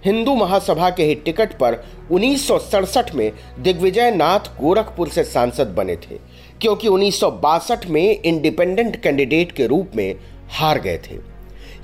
हिंदू 0.05 0.35
महासभा 0.35 0.89
के 0.89 1.03
ही 1.03 1.15
टिकट 1.15 1.53
पर 1.53 1.83
उन्नीस 2.11 2.47
सौ 2.47 2.57
सड़सठ 2.59 3.13
में 3.15 3.31
दिग्विजय 3.59 4.11
नाथ 4.11 4.47
गोरखपुर 4.59 5.09
से 5.09 5.23
सांसद 5.23 5.67
बने 5.67 5.95
थे, 5.97 6.17
क्योंकि 6.61 6.87
उन्नीस 6.87 7.19
सौ 7.19 7.29
बासठ 7.31 7.85
में 7.87 8.21
इंडिपेंडेंट 8.21 9.01
कैंडिडेट 9.03 9.51
के 9.51 9.67
रूप 9.67 9.91
में 9.95 10.15
हार 10.51 10.79
गए 10.79 10.97
थे। 11.07 11.17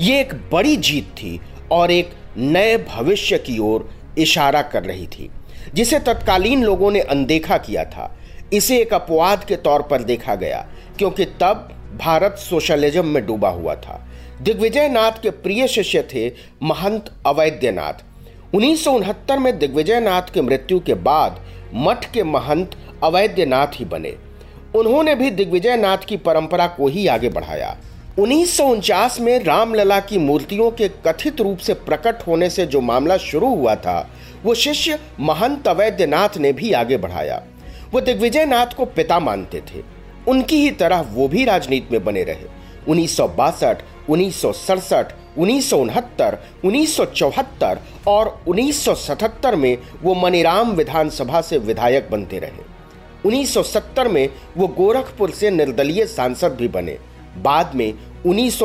ये 0.02 0.20
एक 0.22 0.34
बड़ी 0.52 0.76
जीत 0.78 1.08
थी 1.14 1.40
और 1.72 1.92
एक 1.92 2.12
नए 2.38 2.78
भविष्य 2.86 3.38
की 3.38 3.58
ओर 3.60 3.90
इशारा 4.18 4.62
कर 4.64 4.84
रही 4.84 5.08
थी, 5.08 5.30
जिसे 5.74 6.00
तत्कालीन 6.00 6.64
लोगों 6.64 6.92
ने 6.92 7.00
अनदेखा 7.02 7.58
किया 7.58 7.84
था। 7.86 8.16
इसे 8.54 8.78
एक 8.78 8.94
अपवाद 8.94 9.44
के 9.44 9.56
तौर 9.58 9.82
पर 9.82 10.04
देखा 10.04 10.36
गया, 10.36 10.66
क्योंकि 10.98 11.26
तब 11.42 11.70
भारत 12.00 12.38
सोशलिज्म 12.40 13.06
में 13.06 13.26
डूबा 13.26 13.50
हुआ 13.50 13.76
था। 13.76 14.06
दिग्विजय 14.42 14.88
नाथ 14.90 15.22
के 15.24 15.30
प्रिय 15.30 15.68
शिष्य 15.68 16.02
थे 16.14 16.28
महंत 16.64 17.12
अवैद्यनाथ 17.28 18.04
उन्नीस 18.56 18.88
में 19.32 19.60
दिग्विजय 19.60 20.00
नाथ 20.00 20.22
की 20.22 20.42
मृत्यु 20.42 20.80
के 20.80 20.94
बाद 20.94 21.40
मठ 21.74 22.12
के 22.12 22.24
महंत 22.24 22.72
अवैधनाथ 23.04 23.68
ही 23.74 23.86
बने। 23.86 24.16
उन्होंने 24.76 25.16
भी 25.16 25.30
दिग्विजय 25.32 25.78
नाथ 25.78 25.98
की 25.98 26.18
परंपरा 26.18 26.68
को 26.68 26.88
ही 26.88 27.08
आगे 27.08 27.30
बढ़ाया। 27.30 27.78
उन्नीस 28.20 29.18
में 29.22 29.44
रामलला 29.44 30.00
की 30.00 30.18
मूर्तियों 30.18 30.72
के 30.72 30.88
कथित 31.08 31.42
रूप 31.42 31.58
से 31.58 31.74
प्रकट 31.74 32.28
होने 32.28 32.50
से 32.50 32.66
जो 32.66 32.82
मामला 32.82 33.18
शुरू 33.18 33.48
हुआ 33.48 33.76
था, 33.76 34.10
वो 34.44 34.54
शिष्य 34.54 35.00
महंत 35.20 35.68
अवैधनाथ 35.68 36.38
ने 36.38 36.54
भी 36.54 36.72
आगे 36.72 36.98
बढ़ाया। 36.98 37.44
वो 37.92 38.02
दिग्विजय 38.02 38.46
नाथ 38.46 38.74
को 38.78 38.86
पिता 38.86 39.20
मानते 39.20 39.62
थे। 39.62 39.84
उनकी 40.28 40.62
ही 40.62 40.72
तरह 40.72 41.06
वो 41.12 41.28
भी 41.28 41.46
राजनीति 41.46 41.88
में 41.92 42.04
बने 42.06 42.24
रहे। 42.24 42.46
उन्नीस 42.88 43.18
सौ 43.18 43.28
बासठ, 43.28 43.82
उन्नीस 44.10 44.42
सौ 44.42 44.52
सड़सठ 44.52 45.14
उन्नीस 45.38 45.74
और 48.08 48.44
1977 48.48 49.56
में 49.56 49.78
वो 50.02 50.16
मनीराम 50.16 50.72
विधानसभा 50.72 51.42
से 51.42 51.58
विधायक 51.58 52.08
बनते 52.12 52.40
रहे। 52.40 52.68
1970 53.26 54.08
में 54.08 54.30
वो 54.58 54.68
गोरखपुर 54.68 55.32
से 55.32 55.50
निर्दलीय 55.50 56.06
सांसद 56.06 56.52
भी 56.52 56.68
बने। 56.68 56.98
बाद 57.38 57.72
में 57.76 57.94
उन्नीस 58.26 58.60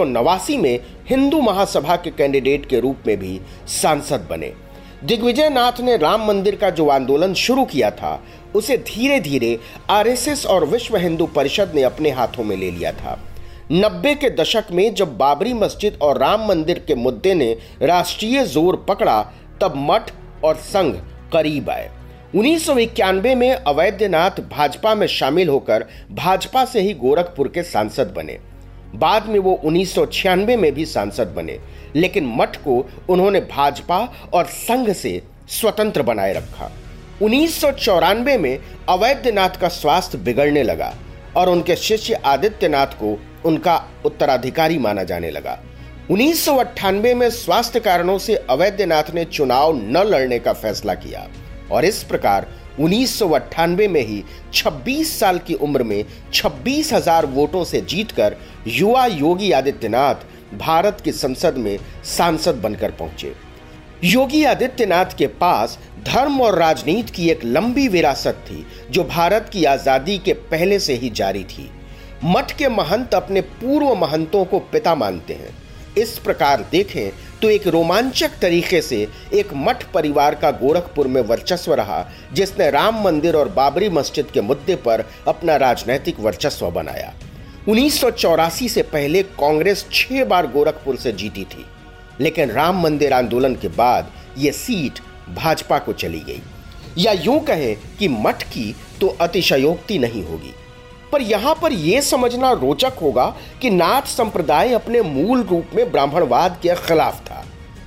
में 0.50 0.80
हिंदू 1.08 1.40
महासभा 1.40 1.96
के 1.96 2.10
कैंडिडेट 2.10 2.66
के 2.66 2.80
रूप 2.80 2.96
में 3.06 3.16
भी 3.16 3.40
सांसद 3.68 4.26
बने। 4.30 4.52
दिग्विजय 5.04 5.48
नाथ 5.48 5.80
ने 5.80 5.96
राम 5.96 6.26
मंदिर 6.26 6.56
का 6.56 6.70
जो 6.70 6.88
आंदोलन 6.88 7.34
शुरू 7.34 7.64
किया 7.64 7.90
था, 7.90 8.22
उसे 8.54 8.76
धीरे 8.76 9.20
धीरे 9.20 9.58
आरएसएस 9.90 10.46
और 10.46 10.64
विश्व 10.64 10.96
हिंदू 10.96 11.26
परिषद 11.26 11.72
ने 11.74 11.82
अपने 11.82 12.10
हाथों 12.10 12.44
में 12.44 12.56
ले 12.56 12.70
लिया 12.70 12.92
था। 12.92 13.20
नब्बे 13.72 14.14
के 14.14 14.28
दशक 14.30 14.66
में 14.72 14.94
जब 14.94 15.16
बाबरी 15.18 15.52
मस्जिद 15.54 15.98
और 16.02 16.18
राम 16.18 16.46
मंदिर 16.48 16.78
के 16.78 16.94
मुद्दे 16.94 17.34
ने 17.34 17.50
राष्ट्रीय 17.82 18.44
ज़ोर 18.44 18.76
पकड़ा, 18.88 19.22
तब 19.60 19.74
मठ 19.80 20.10
और 20.44 20.56
संघ 20.56 20.94
करीब 21.32 21.70
आए। 21.70 21.90
उन्नीस 22.34 22.68
में 23.36 23.50
अवैधनाथ 23.50 24.40
भाजपा 24.50 24.94
में 24.94 25.06
शामिल 25.06 25.48
होकर 25.48 25.86
भाजपा 26.12 26.64
से 26.64 26.80
ही 26.80 26.92
गोरखपुर 26.94 27.48
के 27.48 27.62
सांसद 27.62 28.12
बने। 28.16 28.38
बाद 28.94 29.28
में 29.28 29.38
वो 29.38 29.52
उन्नीस 29.54 29.96
में 30.28 30.72
भी 30.74 30.86
सांसद 30.86 31.32
बने, 31.36 31.58
लेकिन 31.96 32.32
मठ 32.36 32.56
को 32.56 32.84
उन्होंने 33.08 33.40
भाजपा 33.50 34.08
और 34.34 34.46
संघ 34.46 34.90
से 34.92 35.20
स्वतंत्र 35.50 36.02
बनाए 36.02 36.32
रखा। 36.34 36.70
उन्नीस 37.22 37.60
सौ 37.60 37.72
चौरानबे 37.72 38.36
में 38.38 38.58
अवैधनाथ 38.88 39.60
का 39.60 39.68
स्वास्थ्य 39.70 40.18
बिगड़ने 40.18 40.62
लगा 40.62 40.94
और 41.36 41.48
उनके 41.48 41.76
शिष्य 41.76 42.14
आदित्यनाथ 42.26 42.86
को 42.94 43.18
उनका 43.44 43.76
उत्तराधिकारी 44.04 44.78
माना 44.78 45.04
जाने 45.04 45.30
लगा। 45.30 45.58
उन्नीस 46.10 46.48
में 47.16 47.28
स्वास्थ्य 47.30 47.80
कारणों 47.80 48.18
से 48.18 48.34
अवैधनाथ 48.50 49.14
ने 49.14 49.24
चुनाव 49.24 49.76
न 49.76 50.02
लड़ने 50.04 50.38
का 50.38 50.52
फैसला 50.52 50.94
किया 50.94 51.26
और 51.72 51.84
इस 51.84 52.02
प्रकार 52.02 52.46
उन्नीस 52.80 53.22
में 53.22 54.00
ही 54.00 54.22
26 54.52 55.12
साल 55.18 55.38
की 55.38 55.54
उम्र 55.54 55.82
में 55.82 56.04
छब्बीस 56.32 56.92
हज़ार 56.92 57.26
वोटों 57.26 57.64
से 57.64 57.80
जीतकर 57.80 58.36
युवा 58.66 59.06
योगी 59.06 59.50
आदित्यनाथ 59.52 60.26
भारत 60.54 61.00
की 61.00 61.12
संसद 61.12 61.56
में 61.58 61.78
सांसद 62.06 62.54
बनकर 62.54 62.90
पहुँचे। 62.90 63.32
योगी 64.04 64.42
आदित्यनाथ 64.44 65.16
के 65.18 65.26
पास 65.26 65.78
धर्म 66.06 66.40
और 66.40 66.58
राजनीति 66.58 67.12
की 67.12 67.28
एक 67.30 67.44
लंबी 67.44 67.86
विरासत 67.88 68.44
थी, 68.46 68.66
जो 68.90 69.04
भारत 69.04 69.48
की 69.52 69.64
आज़ादी 69.64 70.18
के 70.18 70.32
पहले 70.32 70.78
से 70.78 70.94
ही 70.94 71.10
जारी 71.10 71.44
थी। 71.44 71.70
मठ 72.26 72.52
के 72.52 72.68
महंत 72.68 73.14
अपने 73.14 73.40
पूर्व 73.40 73.94
महंतों 73.96 74.44
को 74.44 74.58
पिता 74.72 74.94
मानते 74.94 75.34
हैं। 75.34 75.52
इस 75.98 76.18
प्रकार 76.18 76.62
देखें 76.70 77.10
तो 77.42 77.48
एक 77.50 77.66
रोमांचक 77.66 78.38
तरीके 78.42 78.80
से 78.82 79.06
एक 79.34 79.52
मठ 79.56 79.84
परिवार 79.92 80.34
का 80.34 80.50
गोरखपुर 80.52 81.06
में 81.06 81.20
वर्चस्व 81.22 81.74
रहा, 81.74 82.04
जिसने 82.32 82.70
राम 82.70 83.02
मंदिर 83.04 83.36
और 83.36 83.48
बाबरी 83.48 83.88
मस्जिद 83.90 84.30
के 84.30 84.40
मुद्दे 84.40 84.76
पर 84.76 85.04
अपना 85.28 85.56
राजनैतिक 85.56 86.20
वर्चस्व 86.20 86.70
बनाया। 86.70 87.12
उन्नीस 87.68 88.00
सौ 88.00 88.10
चौरासी 88.12 88.68
से 88.68 88.82
पहले 88.84 89.22
कांग्रेस 89.22 89.86
छह 89.92 90.24
बार 90.24 90.46
गोरखपुर 90.46 90.96
से 90.96 91.12
जीती 91.12 91.44
थी, 91.44 91.64
लेकिन 92.20 92.50
राम 92.50 92.82
मंदिर 92.82 93.12
आंदोलन 93.12 93.54
के 93.54 93.68
बाद 93.68 94.10
यह 94.38 94.52
सीट 94.54 95.00
भाजपा 95.36 95.78
को 95.78 95.92
चली 95.92 96.20
गई। 96.20 96.42
या 96.98 97.12
यूँ 97.14 97.38
कहें 97.40 97.76
कि 97.98 98.08
मठ 98.08 98.42
की 98.44 98.74
तो 99.00 99.16
अतिशयोक्ति 99.20 99.98
नहीं 99.98 100.24
होगी। 100.24 100.54
पर 101.14 101.22
यहाँ 101.22 101.54
पर 101.54 101.72
यह 101.72 102.00
समझना 102.00 102.50
रोचक 102.52 102.92
होगा 103.02 103.24
कि 103.62 103.70
नाथ 103.70 104.06
संप्रदाय 104.08 104.72
अपने 104.72 105.00
मूल 105.02 105.42
रूप 105.42 105.74
में 105.74 105.90
ब्राह्मणवाद 105.92 106.58
के 106.62 106.74
खिलाफ 106.76 107.20
था, 107.20 107.44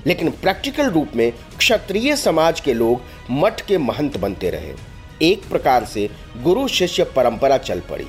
लेकिन 0.08 0.30
प्रैक्टिकल 0.32 0.90
रूप 0.90 1.16
में 1.16 1.32
क्षत्रिय 1.58 2.16
समाज 2.16 2.60
के 2.60 2.74
लोग 2.74 3.02
मठ 3.32 3.62
के 3.62 3.78
महंत 3.78 4.18
बनते 4.18 4.50
रहे। 4.50 4.74
एक 5.22 5.50
प्रकार 5.50 5.86
से 5.86 6.10
गुरु 6.44 6.68
शिष्य 6.68 7.04
परंपरा 7.16 7.58
चल 7.58 7.80
पड़ी। 7.90 8.08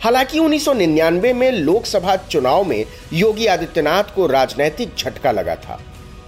हालाँकि 0.00 0.38
1999 0.38 1.32
में 1.32 1.50
लोकसभा 1.52 2.16
चुनाव 2.16 2.64
में 2.64 2.84
योगी 3.12 3.46
आदित्यनाथ 3.46 4.14
को 4.14 4.26
राजनैतिक 4.26 4.96
झटका 4.96 5.32
लगा 5.32 5.54
था। 5.56 5.78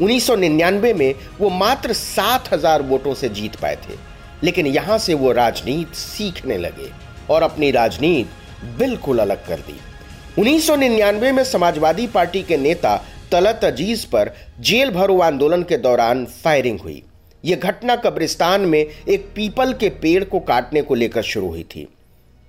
1999 0.00 0.94
में 0.94 1.14
वो 1.40 1.50
मात्र 1.50 1.92
7000 1.94 2.82
वोटों 2.82 3.14
से 3.14 3.28
जीत 3.30 3.56
पाए 3.56 3.76
थे, 3.88 3.98
लेकिन 4.42 4.66
यहाँ 4.66 4.98
से 4.98 5.14
वो 5.14 5.32
राजनीति 5.32 5.96
सीखने 5.96 6.58
लगे। 6.58 6.90
और 7.30 7.42
अपनी 7.42 7.70
राजनीति 7.70 8.30
बिल्कुल 8.78 9.18
अलग 9.18 9.46
कर 9.46 9.60
दी। 9.60 9.80
1999 10.38 11.32
में 11.32 11.44
समाजवादी 11.44 12.06
पार्टी 12.06 12.42
के 12.42 12.56
नेता 12.56 13.04
तलत 13.32 13.60
अज़ीज़ 13.64 14.06
पर 14.06 14.30
जेल 14.60 14.90
भरो 14.90 15.20
आंदोलन 15.20 15.62
के 15.62 15.76
दौरान 15.76 16.26
फायरिंग 16.26 16.80
हुई। 16.80 17.02
यह 17.44 17.56
घटना 17.56 17.96
कब्रिस्तान 17.96 18.60
में 18.60 18.86
एक 19.08 19.28
पीपल 19.34 19.72
के 19.72 19.88
पेड़ 19.88 20.24
को 20.24 20.40
काटने 20.40 20.82
को 20.82 20.94
लेकर 20.94 21.22
शुरू 21.22 21.48
हुई 21.48 21.62
थी। 21.62 21.88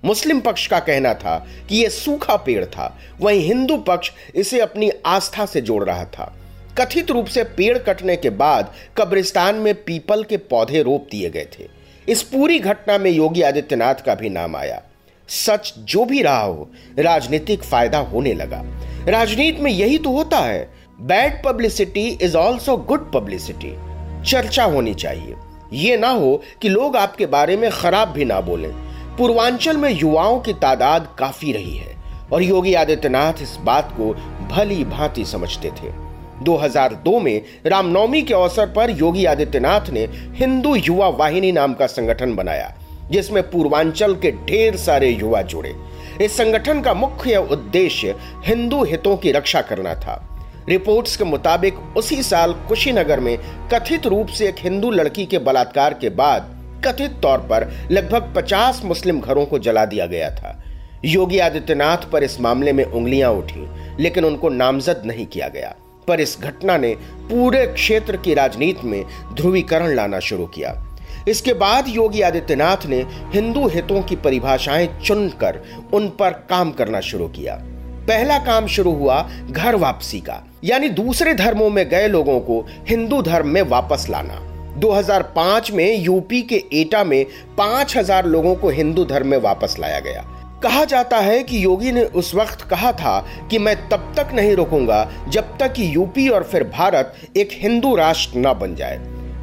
मुस्लिम 0.04 0.40
पक्ष 0.40 0.66
का 0.66 0.78
कहना 0.78 1.14
था 1.14 1.46
कि 1.68 1.76
यह 1.76 1.88
सूखा 1.88 2.36
पेड़ 2.36 2.64
था। 2.64 2.98
वहीं 3.20 3.40
हिंदू 3.40 3.76
पक्ष 3.76 4.10
इसे 4.34 4.60
अपनी 4.60 4.90
आस्था 5.06 5.46
से 5.46 5.60
जोड़ 5.60 5.84
रहा 5.84 6.04
था। 6.04 6.36
कथित 6.78 7.10
रूप 7.10 7.26
से 7.26 7.44
पेड़ 7.44 7.78
कटने 7.78 8.16
के 8.16 8.30
बाद 8.30 8.74
कब्रिस्तान 8.96 9.54
में 9.54 9.74
पीपल 9.74 10.24
के 10.24 10.36
पौधे 10.36 10.82
रोप 10.82 11.08
दिए 11.10 11.30
गए 11.30 11.46
थे। 11.58 11.79
इस 12.10 12.22
पूरी 12.22 12.58
घटना 12.58 12.96
में 12.98 13.10
योगी 13.10 13.42
आदित्यनाथ 13.42 13.94
का 13.94 14.14
भी 14.14 14.28
नाम 14.30 14.56
आया। 14.56 14.80
सच 15.28 15.72
जो 15.78 16.04
भी 16.04 16.22
रहा 16.22 16.40
हो, 16.40 16.68
राजनीतिक 16.98 17.62
फ़ायदा 17.62 17.98
होने 17.98 18.32
लगा। 18.34 18.62
राजनीति 19.08 19.62
में 19.62 19.70
यही 19.70 19.98
तो 19.98 20.10
होता 20.10 20.38
है 20.38 20.68
bad 21.00 21.42
publicity 21.44 22.06
is 22.22 22.36
also 22.36 22.76
good 22.76 23.10
publicity 23.12 23.72
चर्चा 24.30 24.64
होनी 24.64 24.94
चाहिए। 24.94 25.36
ये 25.72 25.96
ना 25.96 26.08
हो 26.08 26.42
कि 26.62 26.68
लोग 26.68 26.96
आपके 26.96 27.26
बारे 27.26 27.56
में 27.56 27.70
खराब 27.70 28.08
भी 28.08 28.24
ना 28.24 28.40
बोलें। 28.40 28.70
पूर्वांचल 29.16 29.76
में 29.76 29.90
युवाओं 29.90 30.40
की 30.40 30.52
तादाद 30.52 31.08
काफ़ी 31.18 31.52
रही 31.52 31.76
है, 31.76 31.96
और 32.32 32.42
योगी 32.42 32.74
आदित्यनाथ 32.74 33.42
इस 33.42 33.56
बात 33.60 33.94
को 33.96 34.12
भली 34.50 34.84
भांति 34.84 35.24
समझते 35.24 35.70
थे। 35.70 36.09
2002 36.42 37.18
में 37.20 37.42
रामनवमी 37.66 38.22
के 38.22 38.34
अवसर 38.34 38.66
पर 38.66 38.90
योगी 38.90 39.24
आदित्यनाथ 39.24 39.90
ने 39.90 40.08
हिंदू 40.34 40.74
युवा 40.74 41.08
वाहिनी 41.08 41.52
नाम 41.52 41.74
का 41.74 41.86
संगठन 41.86 42.34
बनाया, 42.34 42.74
जिसमें 43.10 43.42
पूर्वांचल 43.50 44.14
के 44.14 44.30
ढेर 44.30 44.76
सारे 44.76 45.10
युवा 45.10 45.42
जुड़े। 45.42 45.74
इस 46.20 46.36
संगठन 46.36 46.80
का 46.80 46.94
मुख्य 46.94 47.36
उद्देश्य 47.52 48.14
हिंदू 48.46 48.84
हितों 48.84 49.16
की 49.16 49.32
रक्षा 49.32 49.60
करना 49.60 49.94
था। 49.94 50.26
रिपोर्ट्स 50.68 51.16
के 51.16 51.24
मुताबिक, 51.24 51.74
उसी 51.96 52.22
साल 52.22 52.52
कुशीनगर 52.68 53.20
में 53.20 53.36
कथित 53.74 54.06
रूप 54.06 54.28
से 54.28 54.48
एक 54.48 54.56
हिंदू 54.58 54.90
लड़की 54.90 55.26
के 55.26 55.38
बलात्कार 55.38 55.94
के 55.94 56.08
बाद 56.08 56.56
कथित 56.86 57.10
तौर 57.22 57.38
पर 57.38 57.68
लगभग 57.90 58.32
50 58.36 58.80
मुस्लिम 58.84 59.20
घरों 59.20 59.46
को 59.46 59.58
जला 59.58 59.84
दिया 59.84 60.06
गया 60.06 60.30
था। 60.30 60.62
योगी 61.04 61.38
आदित्यनाथ 61.38 62.10
पर 62.12 62.24
इस 62.24 62.40
मामले 62.40 62.72
में 62.72 62.84
उंगलियाँ 62.84 63.30
उठी, 63.32 63.66
लेकिन 64.02 64.24
उनको 64.24 64.48
नामजद 64.48 65.02
नहीं 65.04 65.26
किया 65.26 65.48
गया। 65.48 65.74
पर 66.10 66.20
इस 66.20 66.36
घटना 66.40 66.76
ने 66.76 66.94
पूरे 67.30 67.66
क्षेत्र 67.66 68.16
की 68.16 68.34
राजनीति 68.34 68.86
में 68.86 69.04
ध्रुवीकरण 69.34 69.94
लाना 69.94 70.20
शुरू 70.20 70.46
किया। 70.46 70.76
इसके 71.28 71.52
बाद 71.54 71.88
योगी 71.88 72.20
आदित्यनाथ 72.20 72.86
ने 72.86 73.04
हिंदू 73.32 73.66
हितों 73.68 74.02
की 74.02 74.16
परिभाषाएँ 74.16 74.88
चुनकर 75.04 75.60
उन 75.92 76.08
पर 76.08 76.30
काम 76.50 76.70
करना 76.72 77.00
शुरू 77.00 77.28
किया। 77.28 77.54
पहला 78.08 78.38
काम 78.38 78.66
शुरू 78.66 78.92
हुआ 78.92 79.22
घर 79.50 79.74
वापसी 79.74 80.20
का, 80.20 80.42
यानी 80.64 80.88
दूसरे 80.88 81.34
धर्मों 81.34 81.68
में 81.70 81.88
गए 81.88 82.08
लोगों 82.08 82.38
को 82.40 82.60
हिंदू 82.88 83.20
धर्म 83.22 83.48
में 83.48 83.62
वापस 83.62 84.06
लाना। 84.10 84.38
2005 84.78 85.70
में 85.72 85.96
यूपी 85.96 86.42
के 86.42 86.62
एटा 86.72 87.04
में 87.04 87.24
5000 87.58 88.26
लोगों 88.26 88.54
को 88.54 88.70
हिंदू 88.70 89.04
धर्म 89.04 89.26
में 89.26 89.38
वापस 89.38 89.76
लाया 89.80 90.00
गया। 90.00 90.24
कहा 90.62 90.84
जाता 90.84 91.18
है 91.18 91.42
कि 91.42 91.64
योगी 91.64 91.92
ने 91.92 92.02
उस 92.02 92.34
वक्त 92.34 92.62
कहा 92.62 92.90
था 92.92 93.18
कि 93.50 93.58
मैं 93.58 93.76
तब 93.88 94.12
तक 94.16 94.32
नहीं 94.34 94.54
रुकूँगा 94.56 95.04
जब 95.28 95.56
तक 95.58 95.72
कि 95.72 95.94
यूपी 95.94 96.28
और 96.28 96.44
फिर 96.44 96.64
भारत 96.64 97.14
एक 97.36 97.48
हिंदू 97.52 97.94
राष्ट्र 97.96 98.38
न 98.38 98.52
बन 98.52 98.74
जाए। 98.74 98.98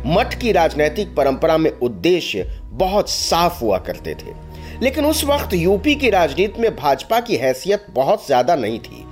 मठ 0.06 0.34
की 0.34 0.52
राजनीतिक 0.52 1.16
परंपरा 1.16 1.58
में 1.58 1.72
उद्देश्य 1.72 2.46
बहुत 2.74 3.10
साफ़ 3.10 3.60
हुआ 3.62 3.78
करते 3.78 4.14
थे। 4.16 4.36
लेकिन 4.82 5.06
उस 5.06 5.24
वक्त 5.24 5.54
यूपी 5.54 5.96
की 5.96 6.10
राजनीति 6.10 6.62
में 6.62 6.76
भाजपा 6.76 7.20
की 7.20 7.36
हैसियत 7.36 7.86
बहुत 7.90 8.26
ज़्यादा 8.28 8.56
नहीं 8.56 8.80
थी। 8.80 9.04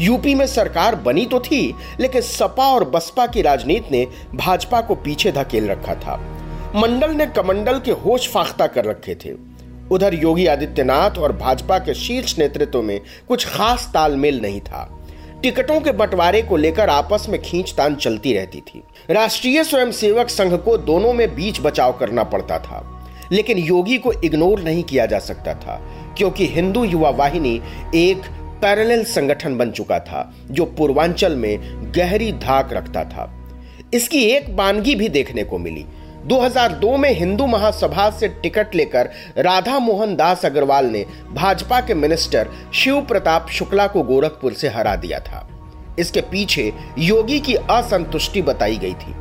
यूपी 0.00 0.34
में 0.34 0.46
सरकार 0.46 0.94
बनी 0.96 1.26
तो 1.26 1.40
थी, 1.40 1.74
लेकिन 2.00 2.22
सपा 2.22 2.66
और 2.66 2.88
बसपा 2.90 3.26
की 3.26 3.42
राजनीति 3.42 3.96
ने 3.96 4.06
भाजपा 4.34 4.80
को 4.80 4.94
पीछे 4.94 5.32
धकेल 5.32 5.68
रखा 5.68 5.94
था। 5.94 6.16
मंडल 6.76 7.10
ने 7.10 7.26
कमंडल 7.26 7.78
के 7.78 7.92
होश 7.92 8.28
फाख्ता 8.28 8.66
कर 8.66 8.84
रखे 8.84 9.14
थे। 9.14 9.30
उधर 9.92 10.14
योगी 10.14 10.46
आदित्यनाथ 10.46 11.18
और 11.18 11.36
भाजपा 11.36 11.78
के 11.78 11.94
शीर्ष 11.94 12.38
नेतृत्व 12.38 12.82
में 12.82 13.00
कुछ 13.28 13.46
खास 13.46 13.90
तालमेल 13.94 14.40
नहीं 14.40 14.60
था। 14.60 15.06
टिकटों 15.42 15.80
के 15.80 15.92
बंटवारे 15.92 16.42
को 16.42 16.56
लेकर 16.56 16.88
आपस 16.88 17.26
में 17.28 17.42
खींचतान 17.42 17.94
चलती 17.94 18.32
रहती 18.32 18.60
थी। 18.60 18.82
राष्ट्रीय 19.10 19.64
स्वयंसेवक 19.64 20.28
संघ 20.28 20.54
को 20.54 20.78
दोनों 20.78 21.12
में 21.12 21.34
बीच 21.34 21.60
बचाव 21.60 21.92
करना 21.92 22.22
पड़ता 22.22 22.58
था। 22.58 22.88
लेकिन 23.32 23.58
योगी 23.58 23.98
को 23.98 24.12
इग्नोर 24.12 24.62
नहीं 24.62 24.84
किया 24.84 25.06
जा 25.06 25.18
सकता 25.18 25.54
था, 25.54 25.82
क्योंकि 26.16 26.46
हिंदू 26.46 26.84
युवा 26.84 27.10
वाहिनी 27.10 27.62
एक 27.94 28.18
पैरेलल 28.62 29.04
संगठन 29.04 29.56
बन 29.58 29.70
चुका 29.70 29.98
था, 29.98 30.34
जो 30.50 30.64
पूर्वांचल 30.64 31.36
में 31.36 31.58
गहरी 31.96 32.32
धाक 32.32 32.72
रखता 32.72 33.04
था। 33.04 33.48
इसकी 33.94 34.24
एक 34.24 34.56
बानगी 34.56 34.94
भी 34.94 35.08
देखने 35.08 35.44
को 35.44 35.58
मिली। 35.58 35.84
2002 36.26 36.96
में 36.96 37.10
हिंदू 37.10 37.46
महासभा 37.46 38.10
से 38.10 38.28
टिकट 38.28 38.74
लेकर 38.74 39.10
राधा 39.38 39.78
मोहन 39.78 40.16
दास 40.16 40.44
अग्रवाल 40.46 40.86
ने 40.86 41.04
भाजपा 41.32 41.80
के 41.80 41.94
मिनिस्टर 41.94 42.48
शिव 42.74 43.00
प्रताप 43.00 43.48
शुक्ला 43.50 43.86
को 43.86 44.02
गोरखपुर 44.02 44.52
से 44.52 44.68
हरा 44.68 44.96
दिया 44.96 45.18
था। 45.18 45.48
इसके 45.98 46.20
पीछे 46.20 46.72
योगी 46.98 47.40
की 47.40 47.54
असंतुष्टि 47.54 48.42
बताई 48.42 48.76
गई 48.76 48.94
थी। 48.94 49.14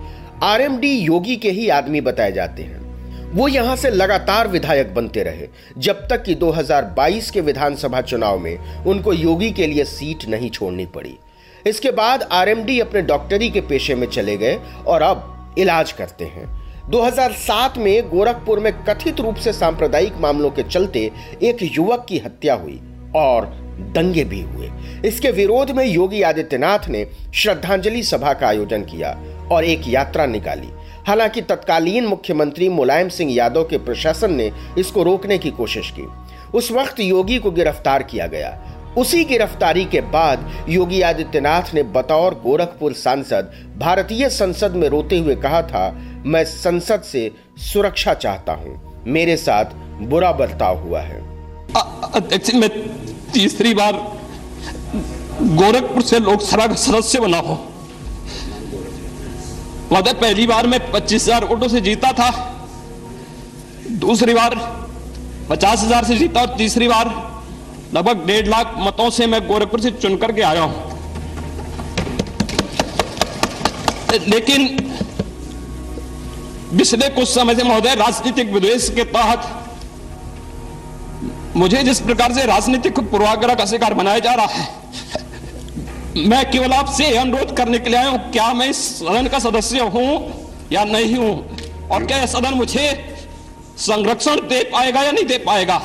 आरएमडी 0.44 0.98
योगी 0.98 1.36
के 1.36 1.52
ही 1.52 1.70
आदमी 1.70 2.02
बताए 2.02 2.32
जाते 2.32 2.64
हैं। 2.64 2.80
वो 3.32 3.48
यहाँ 3.48 3.76
से 3.76 3.90
लगातार 3.90 4.48
विधायक 4.48 4.94
बनते 4.94 5.24
रहे, 5.24 5.48
जब 5.78 6.08
तक 6.08 6.24
कि 6.24 6.36
2022 6.36 7.32
के 7.32 7.42
विधानसभा 7.42 8.02
चुनाव 8.02 8.40
में 8.40 8.84
उनको 8.86 9.14
योगी 9.14 9.52
के 9.52 9.68
लिए 9.68 9.84
सीट 9.84 10.28
नहीं 10.30 10.50
छोड़नी 10.50 10.86
पड़ी। 10.86 11.18
इसके 11.68 11.92
बाद 11.92 12.30
आरएमडी 12.32 12.80
अपने 12.80 13.02
डॉक्टरी 13.02 13.50
के 13.50 13.62
पेशे 13.62 13.96
में 13.96 14.08
चले 14.08 14.38
गए 14.38 14.60
और 14.88 15.02
अब 15.02 15.56
इलाज 15.58 15.92
करते 15.92 16.26
हैं। 16.26 16.61
2007 16.89 17.78
में 17.78 18.10
गोरखपुर 18.10 18.60
में 18.60 18.84
कथित 18.84 19.20
रूप 19.20 19.36
से 19.36 19.54
सांप्रदायिक 19.54 20.13
मामलों 20.17 20.52
के 20.52 20.63
चलते 20.63 21.12
एक 21.44 21.58
युवक 21.62 22.06
की 22.10 22.17
हत्या 22.17 22.54
हुई 22.54 22.82
और 23.15 23.46
दंगे 23.96 24.24
भी 24.24 24.41
हुए। 24.41 24.72
इसके 25.06 25.32
विरोध 25.32 25.72
में 25.72 25.86
योगी 25.86 26.22
आदित्यनाथ 26.22 26.80
ने 26.89 27.08
श्रद्धांजलि 27.34 28.04
सभा 28.04 28.34
का 28.34 28.48
आयोजन 28.48 28.82
किया 28.82 29.17
और 29.52 29.63
एक 29.63 29.82
यात्रा 29.88 30.26
निकाली। 30.26 30.70
हालाँकि 31.08 31.41
तत्कालीन 31.41 32.06
मुख्यमंत्री 32.06 32.70
मुलायम 32.70 33.10
सिंह 33.10 33.34
यादव 33.34 33.63
के 33.63 33.78
प्रशासन 33.78 34.34
ने 34.34 34.52
इसको 34.78 35.04
रोकने 35.04 35.38
की 35.38 35.52
कोशिश 35.52 35.91
की। 35.91 36.08
उस 36.54 36.72
वक्त 36.72 37.00
योगी 37.00 37.38
को 37.38 37.52
गिरफ़्तार 37.52 38.04
किया 38.04 38.28
गया। 38.28 38.78
उसी 38.98 39.24
गिरफ्तारी 39.24 39.86
के 39.86 40.02
बाद 40.02 40.65
योगी 40.70 41.02
आदित्यनाथ 41.02 41.74
ने 41.74 41.84
बतौर 41.84 42.34
गोरखपुर 42.34 42.94
सांसद, 42.94 43.52
भारतीय 43.78 44.30
संसद 44.30 44.72
में 44.72 44.89
रोते 44.89 45.20
हुए 45.20 45.36
कहा 45.36 45.62
था 45.62 46.11
मैं 46.26 46.44
संसद 46.46 47.02
से 47.02 47.32
सुरक्षा 47.64 48.14
चाहता 48.16 48.54
हूँ। 48.54 49.04
मेरे 49.08 49.36
साथ 49.38 49.66
बुरा 50.04 50.32
बर्ताव 50.32 50.80
हुआ 50.80 51.00
है। 51.02 51.20
मैं 52.56 52.70
तीसरी 53.34 53.74
बार 53.74 53.94
गोरखपुर 55.54 56.02
से 56.02 56.20
लोकसभा 56.20 56.68
का 56.68 56.76
सदस्य 56.76 57.20
बना 57.20 57.38
हो। 57.38 57.54
मतलब 59.94 60.16
पहली 60.16 60.48
बार 60.48 60.68
मैं 60.68 60.80
पच्चीस 60.92 61.24
हज़ार 61.24 61.46
वोटों 61.46 61.68
से 61.68 61.82
जीता 61.82 62.12
था। 62.12 62.30
दूसरी 64.00 64.34
बार 64.34 64.56
पचास 65.50 65.84
हज़ार 65.84 66.06
से 66.06 66.18
जीता 66.18 66.42
और 66.42 66.56
तीसरी 66.58 66.88
बार 66.88 67.08
लगभग 67.94 68.26
डेढ़ 68.28 68.48
लाख 68.48 68.76
मतों 68.78 69.10
से 69.10 69.28
मैं 69.28 69.46
गोरखपुर 69.48 69.82
से 69.82 69.92
चुनकर 69.92 70.32
के 70.32 70.42
आया 70.42 70.62
हूँ। 70.62 70.90
लेकिन 74.28 74.68
पिछले 76.72 77.08
कुछ 77.10 77.28
समय 77.30 77.56
से 77.56 77.64
महोदय 77.64 77.96
राजनीतिक 77.96 78.52
विद्वेश 78.54 78.90
के 78.96 79.04
तहत 79.12 79.48
मुझे 81.56 81.82
जिस 81.84 82.00
प्रकार 82.02 82.34
से 82.34 82.46
राजनीतिक 82.46 83.00
पूर्वाग्रह 83.12 83.56
का 83.56 83.66
शिकार 83.66 83.94
बनाया 83.94 84.20
जा 84.20 84.34
रहा 84.34 84.46
है 84.48 84.70
मैं 86.28 86.44
केवल 86.52 86.74
आपसे 86.74 87.06
अनुरोध 87.18 87.56
करने 87.58 87.80
के 87.80 87.90
लिए 87.90 88.00
आया 88.00 88.10
हूँ 88.10 88.32
क्या 88.32 88.52
मैं 88.54 88.68
इस 88.70 88.78
सदन 89.00 89.28
का 89.28 89.40
सदस्य 89.40 89.80
हूँ 89.94 90.12
या 90.72 90.84
नहीं 90.86 91.16
हूँ 91.16 91.34
और 91.92 92.06
क्या 92.06 92.26
सदन 92.28 92.54
मुझे 92.56 92.88
संरक्षण 93.80 94.40
दे 94.48 94.64
पाएगा 94.74 95.02
या 95.04 95.12
नहीं 95.12 95.26
दे 95.26 95.38
पाएगा 95.46 95.78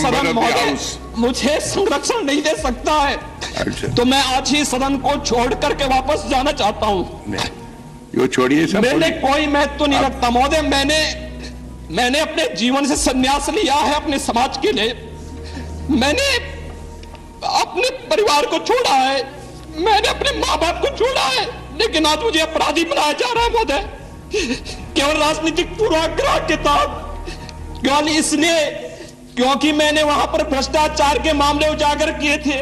सदन. 0.00 0.76
मुझे 1.18 1.58
संरक्षण 1.62 2.24
नहीं 2.24 2.42
दे 2.42 2.54
सकता 2.56 2.92
है 2.94 3.16
अच्छा। 3.60 3.88
तो 3.94 4.04
मैं 4.04 4.22
आज 4.36 4.50
ही 4.50 4.64
सदन 4.64 4.96
को 4.98 5.16
छोड़ 5.24 5.52
करके 5.56 5.86
वापस 5.88 6.26
जाना 6.30 6.52
चाहता 6.52 6.86
हूँ 6.86 7.22
यो 8.16 8.26
छोड़िए 8.26 8.66
सब 8.66 8.82
मैंने 8.82 9.10
कोई 9.10 9.46
महत्व 9.46 9.78
तो 9.78 9.86
नहीं 9.86 10.00
रखता 10.00 10.30
महोदय 10.30 10.62
मैंने 10.62 10.98
मैंने 11.90 12.20
अपने 12.20 12.46
जीवन 12.56 12.86
से 12.86 12.96
संन्यास 12.96 13.48
लिया 13.50 13.74
है 13.74 13.94
अपने 13.94 14.18
समाज 14.18 14.56
के 14.56 14.72
लिए। 14.72 14.92
मैंने 15.90 16.26
अपने 17.60 17.90
परिवार 18.08 18.46
को 18.46 18.58
छोड़ा 18.58 18.94
है 18.94 19.22
मैंने 19.78 20.08
अपने 20.08 20.38
माँ 20.38 20.58
बाप 20.58 20.80
को 20.82 20.96
छोड़ा 20.96 21.22
है 21.22 21.44
लेकिन 21.78 22.06
आज 22.06 22.22
मुझे 22.22 22.40
अपराधी 22.40 22.84
बनाया 22.84 23.12
जा 23.12 23.32
रहा 23.32 23.44
है 23.44 23.50
महोदय। 23.50 23.88
केवल 24.96 25.16
राजनीतिक 25.16 25.68
पूर्वाग्रह 25.78 26.38
के 26.48 26.56
तहत 26.58 28.08
इसलिए 28.10 28.58
क्योंकि 29.36 29.72
मैंने 29.72 30.02
वहाँ 30.02 30.26
पर 30.26 30.42
भ्रष्टाचार 30.48 31.18
के 31.18 31.32
मामले 31.32 31.68
उजागर 31.68 32.10
किए 32.12 32.36
थे। 32.38 32.58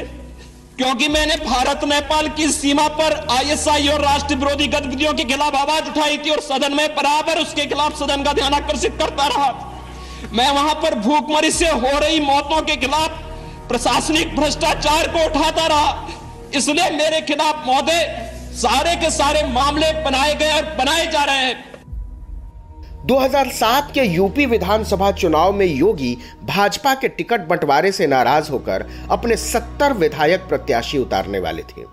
क्योंकि 0.79 1.07
मैंने 1.09 1.37
भारत, 1.37 1.85
नेपाल 1.85 2.29
की 2.29 2.47
सीमा 2.49 2.87
पर 2.89 3.15
आईएसआई 3.31 3.89
और 3.89 4.01
राष्ट्र 4.01 4.35
विरोधी 4.35 4.67
गतिविधियों 4.67 5.13
के 5.15 5.25
खिलाफ 5.25 5.55
आवाज़ 5.55 5.89
उठाई 5.91 6.19
थी 6.19 6.31
और 6.31 6.41
सदन 6.41 6.75
में 6.75 6.95
बराबर 6.95 7.39
उसके 7.39 7.65
खिलाफ 7.67 7.99
सदन 7.99 8.23
का 8.23 8.33
ध्यान 8.33 8.55
आकर्षित 8.55 8.97
करता 8.99 9.27
रहा। 9.27 9.51
मैं 10.33 10.51
वहाँ 10.51 10.75
पर 10.75 10.95
भूखमरी 10.99 11.51
से 11.51 11.69
हो 11.69 11.99
रही 11.99 12.21
मौतों 12.21 12.61
के 12.63 12.77
खिलाफ 12.77 13.11
प्रशासनिक 13.69 14.37
भ्रष्टाचार 14.37 15.09
को 15.09 15.25
उठाता 15.27 15.67
रहा। 15.67 16.09
इसलिए 16.55 16.91
मेरे 16.91 17.21
खिलाफ 17.23 17.67
महोदय 17.67 18.01
सारे 18.55 18.95
के 18.97 19.11
सारे 19.11 19.43
मामले 19.49 19.93
बनाए 20.05 20.35
गए 20.35 20.53
और 20.53 20.75
बनाए 20.77 21.07
जा 21.07 21.25
रहे 21.25 21.45
हैं। 21.45 21.68
2007 23.09 23.93
के 23.95 24.03
यूपी 24.03 24.47
विधानसभा 24.47 25.11
चुनाव 25.13 25.53
में 25.53 25.67
योगी 25.67 26.17
भाजपा 26.45 26.95
के 26.95 27.09
टिकट 27.09 27.41
बंटवारे 27.41 27.93
से 27.93 28.07
नाराज़ 28.07 28.51
होकर 28.51 28.85
अपने 29.11 29.37
70 29.37 29.93
विधायक 29.93 30.41
प्रत्याशी 30.41 30.99
उतारने 30.99 31.39
वाले 31.39 31.63
थे। 31.63 31.85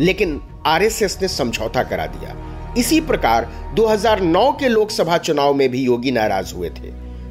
लेकिन 0.00 0.40
आरएसएस 0.66 1.18
ने 1.22 1.28
समझौता 1.28 1.82
करा 1.82 2.06
दिया। 2.06 2.36
इसी 2.78 3.00
प्रकार 3.00 3.44
2009 3.74 4.52
के 4.52 4.68
लोकसभा 4.68 5.18
चुनाव 5.18 5.54
में 5.54 5.68
भी 5.68 5.82
योगी 5.82 6.10
नाराज़ 6.10 6.54
हुए 6.54 6.70
थे। 6.70 6.90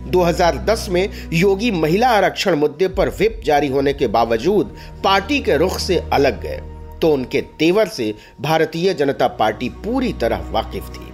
2010 0.10 0.88
में 0.90 1.10
योगी 1.34 1.72
महिला 1.72 2.10
आरक्षण 2.10 2.56
मुद्दे 2.56 2.88
पर 2.88 3.10
विप 3.10 3.42
जारी 3.46 3.68
होने 3.68 3.94
के 3.94 4.08
बावजूद 4.08 4.76
पार्टी 5.04 5.40
के 5.40 5.58
रुख 5.58 5.80
से 5.80 6.04
अलग 6.14 6.42
गए 6.42 6.62
तो 7.00 7.14
उनके 7.14 7.42
तेवर 7.42 7.88
से 7.88 8.14
भारतीय 8.42 8.94
जनता 8.94 9.28
पार्टी 9.28 9.70
पूरी 9.70 10.14
तरह 10.14 10.46
वाकिफ 10.50 10.90
थी। 10.90 11.11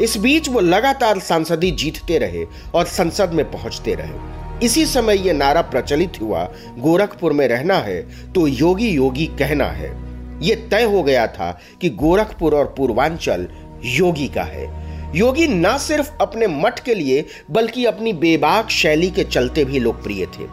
इस 0.00 0.16
बीच 0.16 0.48
वो 0.48 0.60
लगातार 0.60 1.18
सांसदी 1.18 1.70
जीतते 1.70 2.18
रहे 2.18 2.44
और 2.74 2.84
संसद 2.86 3.32
में 3.32 3.50
पहुँचते 3.50 3.94
रहे। 3.94 4.66
इसी 4.66 4.84
समय 4.86 5.26
यह 5.26 5.32
नारा 5.32 5.62
प्रचलित 5.62 6.20
हुआ, 6.20 6.44
गोरखपुर 6.78 7.32
में 7.32 7.46
रहना 7.48 7.74
है 7.74 8.00
तो 8.32 8.46
योगी 8.46 8.88
योगी 8.88 9.26
कहना 9.38 9.64
है। 9.64 9.90
यह 10.42 10.68
तय 10.70 10.82
हो 10.82 11.02
गया 11.02 11.26
था 11.26 11.60
कि 11.80 11.90
गोरखपुर 11.90 12.54
और 12.54 12.74
पूर्वांचल 12.78 13.48
योगी 13.84 14.28
का 14.28 14.42
है। 14.42 14.68
योगी 15.16 15.46
न 15.46 15.76
सिर्फ़ 15.78 16.10
अपने 16.20 16.46
मठ 16.46 16.80
के 16.80 16.94
लिए, 16.94 17.24
बल्कि 17.50 17.84
अपनी 17.84 18.12
बेबाक 18.12 18.70
शैली 18.70 19.10
के 19.10 19.24
चलते 19.24 19.64
भी 19.64 19.78
लोकप्रिय 19.78 20.26
थे। 20.26 20.44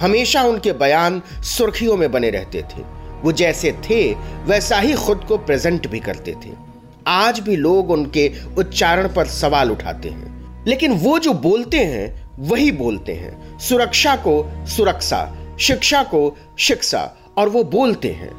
हमेशा 0.00 0.42
उनके 0.42 0.72
बयान 0.72 1.22
सुर्खियों 1.42 1.96
में 1.96 2.10
बने 2.12 2.30
रहते 2.30 2.62
थे। 2.62 2.82
वो 3.22 3.32
जैसे 3.32 3.72
थे, 3.72 4.12
वैसा 4.44 4.78
ही 4.78 4.92
खुद 4.94 5.24
को 5.28 5.36
प्रेजेंट 5.38 5.86
भी 5.86 6.00
करते 6.00 6.32
थे। 6.32 6.69
आज 7.10 7.40
भी 7.40 7.56
लोग 7.56 7.90
उनके 7.90 8.32
उच्चारण 8.58 9.08
पर 9.08 9.26
सवाल 9.26 9.70
उठाते 9.70 10.08
हैं। 10.08 10.64
लेकिन 10.68 10.92
वो 10.92 11.18
जो 11.18 11.32
बोलते 11.32 11.78
हैं, 11.78 12.30
वही 12.38 12.72
बोलते 12.72 13.12
हैं। 13.12 13.58
सुरक्षा 13.58 14.16
को 14.16 14.66
सुरक्षा, 14.66 15.36
शिक्षा 15.60 16.02
को 16.02 16.36
शिक्षा, 16.58 17.16
और 17.38 17.48
वो 17.48 17.64
बोलते 17.64 18.08
हैं। 18.08 18.30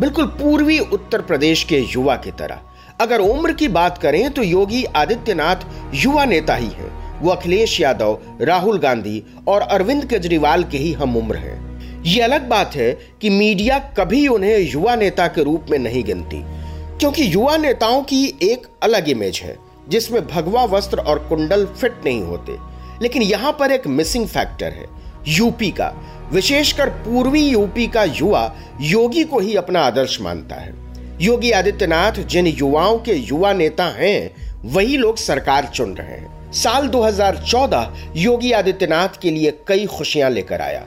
बिल्कुल 0.00 0.26
पूर्वी 0.26 0.78
उत्तर 0.78 1.20
प्रदेश 1.20 1.64
के 1.64 1.78
युवा 1.78 2.16
की 2.16 2.30
तरह। 2.30 2.60
अगर 3.00 3.20
उम्र 3.20 3.52
की 3.52 3.68
बात 3.68 3.98
करें 3.98 4.30
तो 4.30 4.42
योगी 4.42 4.84
आदित्यनाथ 4.84 5.56
युवा 5.94 6.24
नेता 6.24 6.54
ही 6.54 6.68
हैं। 6.68 7.20
वो 7.20 7.30
अखिलेश 7.30 7.80
यादव, 7.80 8.18
राहुल 8.40 8.78
गांधी 8.78 9.22
और 9.48 9.60
अरविंद 9.60 10.04
केजरीवाल 10.04 10.64
के 10.64 10.78
ही 10.78 10.92
हम 10.92 11.16
उम्र 11.16 11.36
हैं। 11.36 11.74
ये 12.02 12.20
अलग 12.20 12.48
बात 12.48 12.76
है 12.76 12.98
कि 13.20 13.30
मीडिया 13.30 13.78
कभी 13.78 14.28
उन्हें 14.28 14.72
युवा 14.72 14.96
नेता 14.96 15.26
के 15.26 15.42
रूप 15.42 15.66
में 15.70 15.78
नहीं 15.78 16.04
गिनती। 16.04 16.63
क्योंकि 17.00 17.34
युवा 17.34 17.56
नेताओं 17.56 18.02
की 18.02 18.38
एक 18.42 18.66
अलग 18.82 19.08
इमेज 19.08 19.40
है, 19.44 19.58
जिसमें 19.88 20.26
भगवा 20.26 20.64
वस्त्र 20.64 20.98
और 20.98 21.18
कुंडल 21.18 21.66
फिट 21.66 21.94
नहीं 22.04 22.20
होते। 22.20 22.56
लेकिन 23.02 23.22
यहाँ 23.22 23.52
पर 23.52 23.70
एक 23.70 23.86
मिसिंग 23.86 24.28
फैक्टर 24.28 24.72
है 24.72 24.86
यूपी 25.28 25.70
का। 25.70 25.94
विशेषकर 26.32 26.88
पूर्वी 26.88 27.48
यूपी 27.48 27.86
का 27.86 28.04
युवा 28.04 28.56
योगी 28.80 29.24
को 29.24 29.38
ही 29.38 29.56
अपना 29.56 29.80
आदर्श 29.80 30.20
मानता 30.20 30.54
है। 30.54 30.74
योगी 31.20 31.50
आदित्यनाथ, 31.50 32.12
जिन 32.12 32.46
युवाओं 32.46 32.98
के 32.98 33.12
युवा 33.12 33.52
नेता 33.52 33.84
हैं, 33.84 34.30
वही 34.64 34.96
लोग 34.96 35.16
सरकार 35.16 35.70
चुन 35.74 35.94
रहे 35.94 36.16
हैं। 36.16 36.52
साल 36.52 36.88
2014 36.88 37.94
योगी 38.16 38.52
आदित्यनाथ 38.52 39.08
के 39.22 39.30
लिए 39.30 39.58
कई 39.66 39.86
खुशियाँ 39.86 40.30
लेकर 40.30 40.60
आया। 40.60 40.86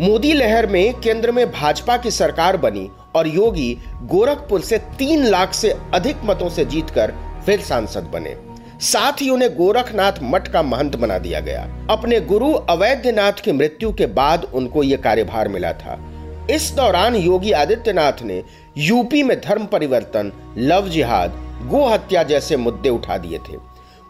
मोदी 0.00 0.32
लहर 0.32 0.66
में 0.66 0.94
केंद्र 0.94 1.32
में 1.32 1.52
भाजपा 1.52 1.96
की 1.96 2.10
सरकार 2.10 2.56
बनी 2.56 2.90
और 3.16 3.28
योगी 3.28 3.78
गोरखपुर 4.02 4.60
से 4.60 4.78
तीन 4.78 5.24
लाख 5.24 5.54
से 5.54 5.76
अधिक 5.94 6.16
मतों 6.24 6.48
से 6.48 6.64
जीतकर 6.64 7.14
फिर 7.46 7.60
सांसद 7.60 8.02
बने। 8.02 8.36
साथ 8.80 9.12
ही 9.12 9.30
उन्हें 9.30 9.56
गोरखनाथ 9.56 10.12
मठ 10.22 10.48
का 10.48 10.62
महंत 10.62 10.96
बना 10.96 11.18
दिया 11.18 11.40
गया। 11.40 11.62
अपने 11.90 12.20
गुरु 12.20 12.52
अवैधनाथ 12.52 13.32
की 13.32 13.52
मृत्यु 13.52 13.92
के 13.92 14.06
बाद 14.06 14.44
उनको 14.54 14.82
यह 14.82 14.96
कार्यभार 14.96 15.48
मिला 15.48 15.72
था। 15.72 15.98
इस 16.50 16.72
दौरान 16.72 17.16
योगी 17.16 17.52
आदित्यनाथ 17.52 18.22
ने 18.22 18.42
यूपी 18.76 19.22
में 19.22 19.40
धर्म 19.40 19.66
परिवर्तन, 19.66 20.32
लव 20.58 20.88
जिहाद, 20.88 21.30
गो 21.70 21.86
हत्या 21.86 22.22
जैसे 22.22 22.56
मुद्दे 22.56 22.88
उठा 22.88 23.18
दिए 23.18 23.38
थे। 23.38 23.56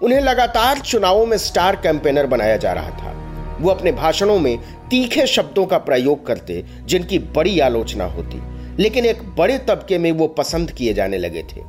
उन्हें 0.02 0.20
लगातार 0.20 0.78
चुनावों 0.78 1.26
में 1.26 1.36
स्टार 1.36 1.76
कैंपेनर 1.76 2.26
बनाया 2.26 2.56
जा 2.56 2.72
रहा 2.72 2.90
था। 2.90 3.14
वो 3.60 3.70
अपने 3.70 3.92
भाषणों 3.92 4.38
में 4.38 4.58
तीखे 4.90 5.26
शब्दों 5.26 5.66
का 5.66 5.78
प्रयोग 5.78 6.26
करते, 6.26 6.64
जिनकी 6.84 7.18
बड़ी 7.18 7.60
आलोचना 7.60 8.04
होती। 8.04 8.57
लेकिन 8.78 9.06
एक 9.06 9.22
बड़े 9.38 9.58
तबके 9.68 9.98
में 9.98 10.10
वो 10.12 10.26
पसंद 10.38 10.70
किए 10.70 10.92
जाने 10.94 11.18
लगे 11.18 11.42
थे। 11.42 11.60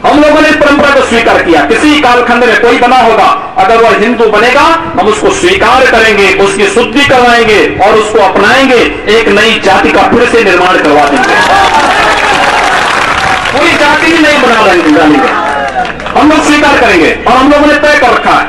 हम 0.00 0.20
लोगों 0.20 0.40
ने 0.40 0.50
परंपरा 0.52 0.90
को 0.90 1.04
स्वीकार 1.06 1.42
किया। 1.42 1.64
किसी 1.64 2.00
कालखंड 2.00 2.44
में 2.44 2.60
कोई 2.60 2.78
बना 2.78 2.96
होगा, 2.98 3.26
अगर 3.58 3.82
वह 3.82 3.96
हिंदू 3.98 4.26
बनेगा, 4.30 4.62
हम 4.98 5.08
उसको 5.08 5.30
स्वीकार 5.32 5.84
करेंगे, 5.90 6.32
उसकी 6.44 6.66
शुद्धि 6.70 7.04
करवाएँगे 7.04 7.60
और 7.84 7.98
उसको 7.98 8.18
अपनाएँगे, 8.18 8.80
एक 9.18 9.28
नई 9.30 9.60
जाति 9.60 9.92
का 9.92 10.02
फिर 10.08 10.28
से 10.28 10.42
निर्माण 10.44 10.78
करवा 10.78 11.04
देंगे। 11.04 11.36
कोई 13.52 13.72
जाति 13.78 14.12
भी 14.12 14.18
नहीं 14.18 14.42
बना 14.42 14.66
डालेंगे 14.66 15.32
हम 16.18 16.30
लोग 16.30 16.42
स्वीकार 16.42 16.80
करेंगे 16.80 17.12
और 17.26 17.36
हम 17.36 17.50
लोगों 17.52 17.66
ने 17.66 17.78
तय 17.78 17.98
कर 17.98 18.12
रखा 18.12 18.32
है 18.32 18.46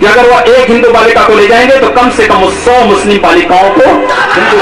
कि 0.00 0.06
अगर 0.06 0.30
वह 0.30 0.52
एक 0.52 0.70
हिंदू 0.70 0.90
बालिका 0.90 1.22
को 1.24 1.34
ले 1.34 1.46
जाएँगे 1.48 1.76
तो 1.76 1.88
कम 1.90 2.10
से 2.10 2.26
कम 2.26 2.48
सौ 2.64 2.80
मुस्लिम 2.86 3.22
बालिकाओं 3.22 3.70
को 3.70 3.86
हिंदू 4.34 4.58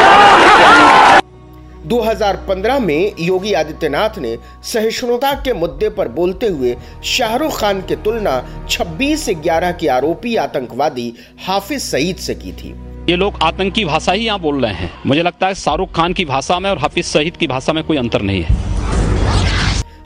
2015 1.89 2.79
में 2.79 3.13
योगी 3.21 3.53
आदित्यनाथ 3.53 4.19
ने 4.19 4.37
सहिष्णुता 4.65 5.33
के 5.35 5.53
मुद्दे 5.53 5.89
पर 5.89 6.09
बोलते 6.09 6.47
हुए 6.47 6.77
शाहरुख 7.05 7.59
खान 7.61 7.81
की 7.83 7.97
तुलना 7.97 8.67
26 8.69 9.29
ग्यारह 9.35 9.73
के 9.73 9.89
आरोपी 9.89 10.37
आतंकवादी 10.37 11.13
हाफिज 11.47 11.83
सईद 11.83 12.17
से 12.17 12.35
की 12.35 12.53
थी। 12.53 12.75
ये 13.11 13.17
लोग 13.17 13.39
आतंकी 13.43 13.85
भाषा 13.85 14.13
ही 14.13 14.27
यहाँ 14.27 14.41
बोल 14.41 14.65
रहे 14.65 14.73
हैं। 14.73 14.93
मुझे 15.07 15.23
लगता 15.23 15.47
है 15.47 15.55
शाहरुख 15.55 15.93
खान 15.93 16.13
की 16.13 16.25
भाषा 16.25 16.59
में 16.59 16.71
और 16.71 16.79
हाफिज 16.79 17.05
सईद 17.05 17.37
की 17.37 17.47
भाषा 17.47 17.73
में 17.73 17.85
कोई 17.85 17.97
अंतर 17.97 18.23
नहीं 18.23 18.43
है। 18.43 18.57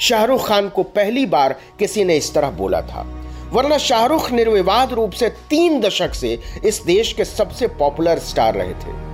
शाहरुख 0.01 0.49
खान 0.49 0.69
को 0.69 0.83
पहली 0.83 1.27
बार 1.27 1.57
किसी 1.79 2.05
ने 2.05 2.17
इस 2.17 2.35
तरह 2.35 2.51
बोला 2.51 2.81
था। 2.81 3.07
वरना 3.53 3.79
शाहरुख 3.79 4.31
निर्विवाद 4.33 4.93
रूप 4.93 5.11
से 5.11 5.29
तीन 5.29 5.81
दशक 5.81 6.15
से 6.15 6.39
इस 6.65 6.83
देश 6.87 7.13
के 7.13 7.25
सबसे 7.25 7.67
पॉपुलर 7.67 8.19
स्टार 8.19 8.55
रहे 8.55 8.75
थे। 8.75 9.12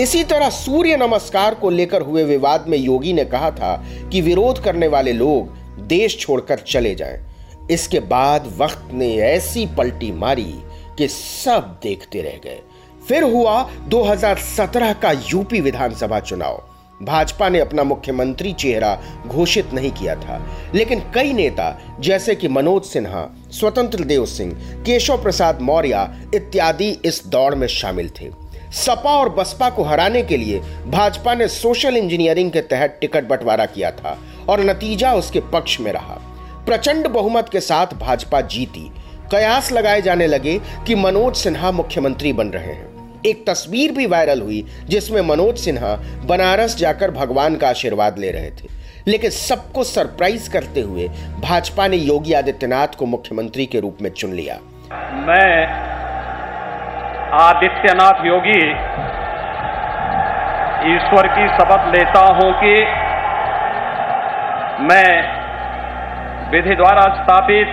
इसी 0.00 0.24
तरह 0.24 0.50
सूर्य 0.50 0.96
नमस्कार 0.96 1.54
को 1.54 1.70
लेकर 1.70 2.02
हुए 2.02 2.24
विवाद 2.24 2.64
में 2.68 2.78
योगी 2.78 3.12
ने 3.12 3.24
कहा 3.24 3.50
था 3.50 3.84
कि 4.12 4.20
विरोध 4.20 4.64
करने 4.64 4.88
वाले 4.88 5.12
लोग 5.12 5.56
देश 5.86 6.18
छोड़कर 6.18 6.58
चले 6.58 6.94
जाएँ। 6.94 7.24
इसके 7.70 8.00
बाद 8.00 8.54
वक्त 8.58 8.88
ने 8.92 9.16
ऐसी 9.16 9.66
पलटी 9.66 10.12
मारी 10.12 10.54
कि 10.98 11.08
सब 11.08 11.80
देखते 11.82 12.22
रह 12.22 12.40
गए। 12.44 12.58
फिर 13.08 13.22
हुआ 13.22 13.70
2017 13.88 14.92
का 14.92 15.12
यूपी 15.12 15.60
विधानसभा 15.60 16.20
चुनाव। 16.20 16.64
भाजपा 17.02 17.48
ने 17.48 17.60
अपना 17.60 17.84
मुख्यमंत्री 17.84 18.52
चेहरा 18.52 19.02
घोषित 19.26 19.72
नहीं 19.72 19.90
किया 19.90 20.14
था। 20.14 20.46
लेकिन 20.74 21.02
कई 21.14 21.32
नेता, 21.32 21.96
जैसे 22.00 22.34
कि 22.34 22.48
मनोज 22.48 22.82
सिन्हा, 22.82 23.36
स्वतंत्र 23.50 24.04
देव 24.04 24.26
सिंह, 24.26 24.52
केशव 24.82 25.22
प्रसाद 25.22 25.60
मौर्य 25.60 26.22
इत्यादि 26.34 26.98
इस 27.04 27.22
दौड़ 27.26 27.54
में 27.54 27.66
शामिल 27.66 28.08
थे। 28.08 28.43
सपा 28.74 29.10
और 29.10 29.28
बसपा 29.28 29.70
को 29.70 29.82
हराने 29.82 30.22
के 30.22 30.36
लिए 30.36 30.60
भाजपा 30.86 31.34
ने 31.34 31.48
सोशल 31.48 31.96
इंजीनियरिंग 31.96 32.50
के 32.50 32.60
तहत 32.60 32.98
टिकट 33.00 33.24
बंटवारा 33.24 33.66
किया 33.66 33.90
था 33.90 34.18
और 34.48 34.60
नतीजा 34.60 35.12
उसके 35.14 35.40
पक्ष 35.40 35.80
में 35.80 35.92
रहा। 35.92 36.18
प्रचंड 36.66 37.08
बहुमत 37.08 37.48
के 37.48 37.60
साथ 37.60 37.86
भाजपा 37.86 38.40
जीती। 38.40 38.90
कयास 39.30 39.72
लगाए 39.72 40.02
जाने 40.02 40.26
लगे 40.26 40.58
कि 40.86 40.94
मनोज 40.94 41.36
सिन्हा 41.36 41.70
मुख्यमंत्री 41.72 42.32
बन 42.32 42.48
रहे 42.48 42.72
हैं। 42.72 43.22
एक 43.26 43.46
तस्वीर 43.46 43.92
भी 43.92 44.06
वायरल 44.06 44.40
हुई 44.40 44.66
जिसमें 44.88 45.22
मनोज 45.22 45.58
सिन्हा 45.58 45.96
बनारस 46.24 46.76
जाकर 46.76 47.10
भगवान 47.10 47.56
का 47.56 47.68
आशीर्वाद 47.68 48.18
ले 48.18 48.30
रहे 48.30 48.50
थे। 48.50 48.68
लेकिन 49.06 49.30
सबको 49.30 49.84
सरप्राइज़ 49.84 50.50
करते 50.50 50.80
हुए 50.80 51.08
भाजपा 51.40 51.88
ने 51.88 51.96
योगी 51.96 52.32
आदित्यनाथ 52.32 52.88
को 52.88 53.06
मुख्यमंत्री 53.06 53.66
के 53.66 53.80
रूप 53.80 53.98
में 54.02 54.10
चुन 54.10 54.34
लिया। 54.34 54.60
मैं 55.26 55.93
आदित्यनाथ 57.34 58.24
योगी, 58.26 58.60
ईश्वर 60.86 61.26
की 61.28 61.46
शपथ 61.48 61.86
लेता 61.94 62.20
हूँ 62.32 62.50
कि 62.60 62.74
मैं 64.84 65.10
विधि 66.50 66.74
द्वारा 66.76 67.02
स्थापित 67.14 67.68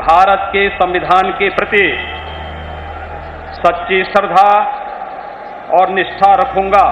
भारत 0.00 0.48
के 0.48 0.68
संविधान 0.68 1.30
के 1.30 1.48
प्रति 1.50 1.84
सच्ची 3.56 4.02
श्रद्धा 4.04 4.50
और 5.78 5.90
निष्ठा 5.90 6.34
रखूँगा। 6.34 6.86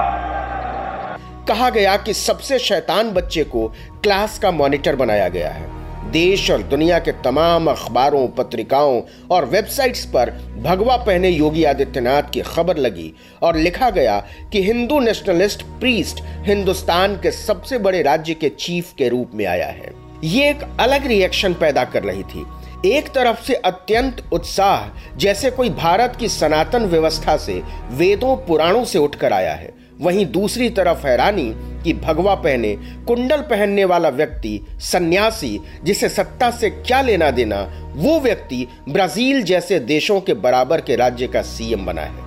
कहा 1.47 1.69
गया 1.69 1.95
कि 1.97 2.13
सबसे 2.13 2.59
शैतान 2.59 3.11
बच्चे 3.13 3.43
को 3.43 3.67
क्लास 4.03 4.39
का 4.39 4.51
मॉनिटर 4.51 4.95
बनाया 4.95 5.27
गया 5.29 5.49
है। 5.49 5.76
देश 6.05 6.51
और 6.51 6.61
दुनिया 6.61 6.99
के 6.99 7.11
तमाम 7.11 7.67
अखबारों, 7.67 8.27
पत्रिकाओं 8.27 9.01
और 9.31 9.45
वेबसाइट्स 9.45 10.05
पर 10.05 10.29
भगवा 10.61 10.97
पहने 10.97 11.29
योगी 11.29 11.63
आदित्यनाथ 11.63 12.23
की 12.33 12.41
खबर 12.41 12.77
लगी 12.77 13.13
और 13.41 13.55
लिखा 13.55 13.89
गया 13.89 14.25
कि 14.53 14.63
हिंदू 14.63 14.99
नेशनलिस्ट 14.99 15.63
प्रीस्ट 15.63 16.23
हिंदुस्तान 16.23 17.15
के 17.15 17.31
सबसे 17.31 17.77
बड़े 17.77 18.01
राज्य 18.01 18.33
के 18.33 18.49
चीफ 18.49 18.93
के 18.97 19.09
रूप 19.09 19.31
में 19.33 19.45
आया 19.45 19.67
है। 19.67 19.93
ये 20.23 20.49
एक 20.49 20.59
अलग 20.79 21.07
रिएक्शन 21.07 21.53
पैदा 21.53 21.83
कर 21.83 22.03
रही 22.03 22.23
थी। 22.23 22.45
एक 22.85 23.09
तरफ़ 23.09 23.43
से 23.43 23.53
अत्यंत 23.53 24.29
उत्साह, 24.31 24.99
जैसे 25.17 25.51
कोई 25.51 25.69
भारत 25.69 26.15
की 26.19 26.29
सनातन 26.29 26.85
व्यवस्था 26.85 27.37
से, 27.37 27.61
वेदों, 27.89 28.35
पुराणों 28.35 28.85
से 28.85 28.99
उठकर 28.99 29.33
आया 29.33 29.53
है। 29.53 29.86
वहीं 30.01 30.25
दूसरी 30.25 30.69
तरफ़ 30.69 31.05
हैरानी 31.07 31.53
कि 31.83 31.93
भगवा 31.93 32.35
पहने, 32.35 32.75
कुंडल 33.07 33.41
पहनने 33.41 33.85
वाला 33.85 34.09
व्यक्ति, 34.09 34.59
सन्यासी, 34.79 35.59
जिसे 35.83 36.09
सत्ता 36.09 36.51
से 36.51 36.69
क्या 36.69 37.01
लेना 37.01 37.31
देना, 37.31 37.61
वो 37.95 38.19
व्यक्ति 38.19 38.67
ब्राज़ील 38.89 39.41
जैसे 39.43 39.79
देशों 39.79 40.19
के 40.21 40.33
बराबर 40.33 40.81
के 40.81 40.95
राज्य 40.95 41.27
का 41.27 41.41
सीएम 41.41 41.85
बना 41.85 42.01
है। 42.01 42.25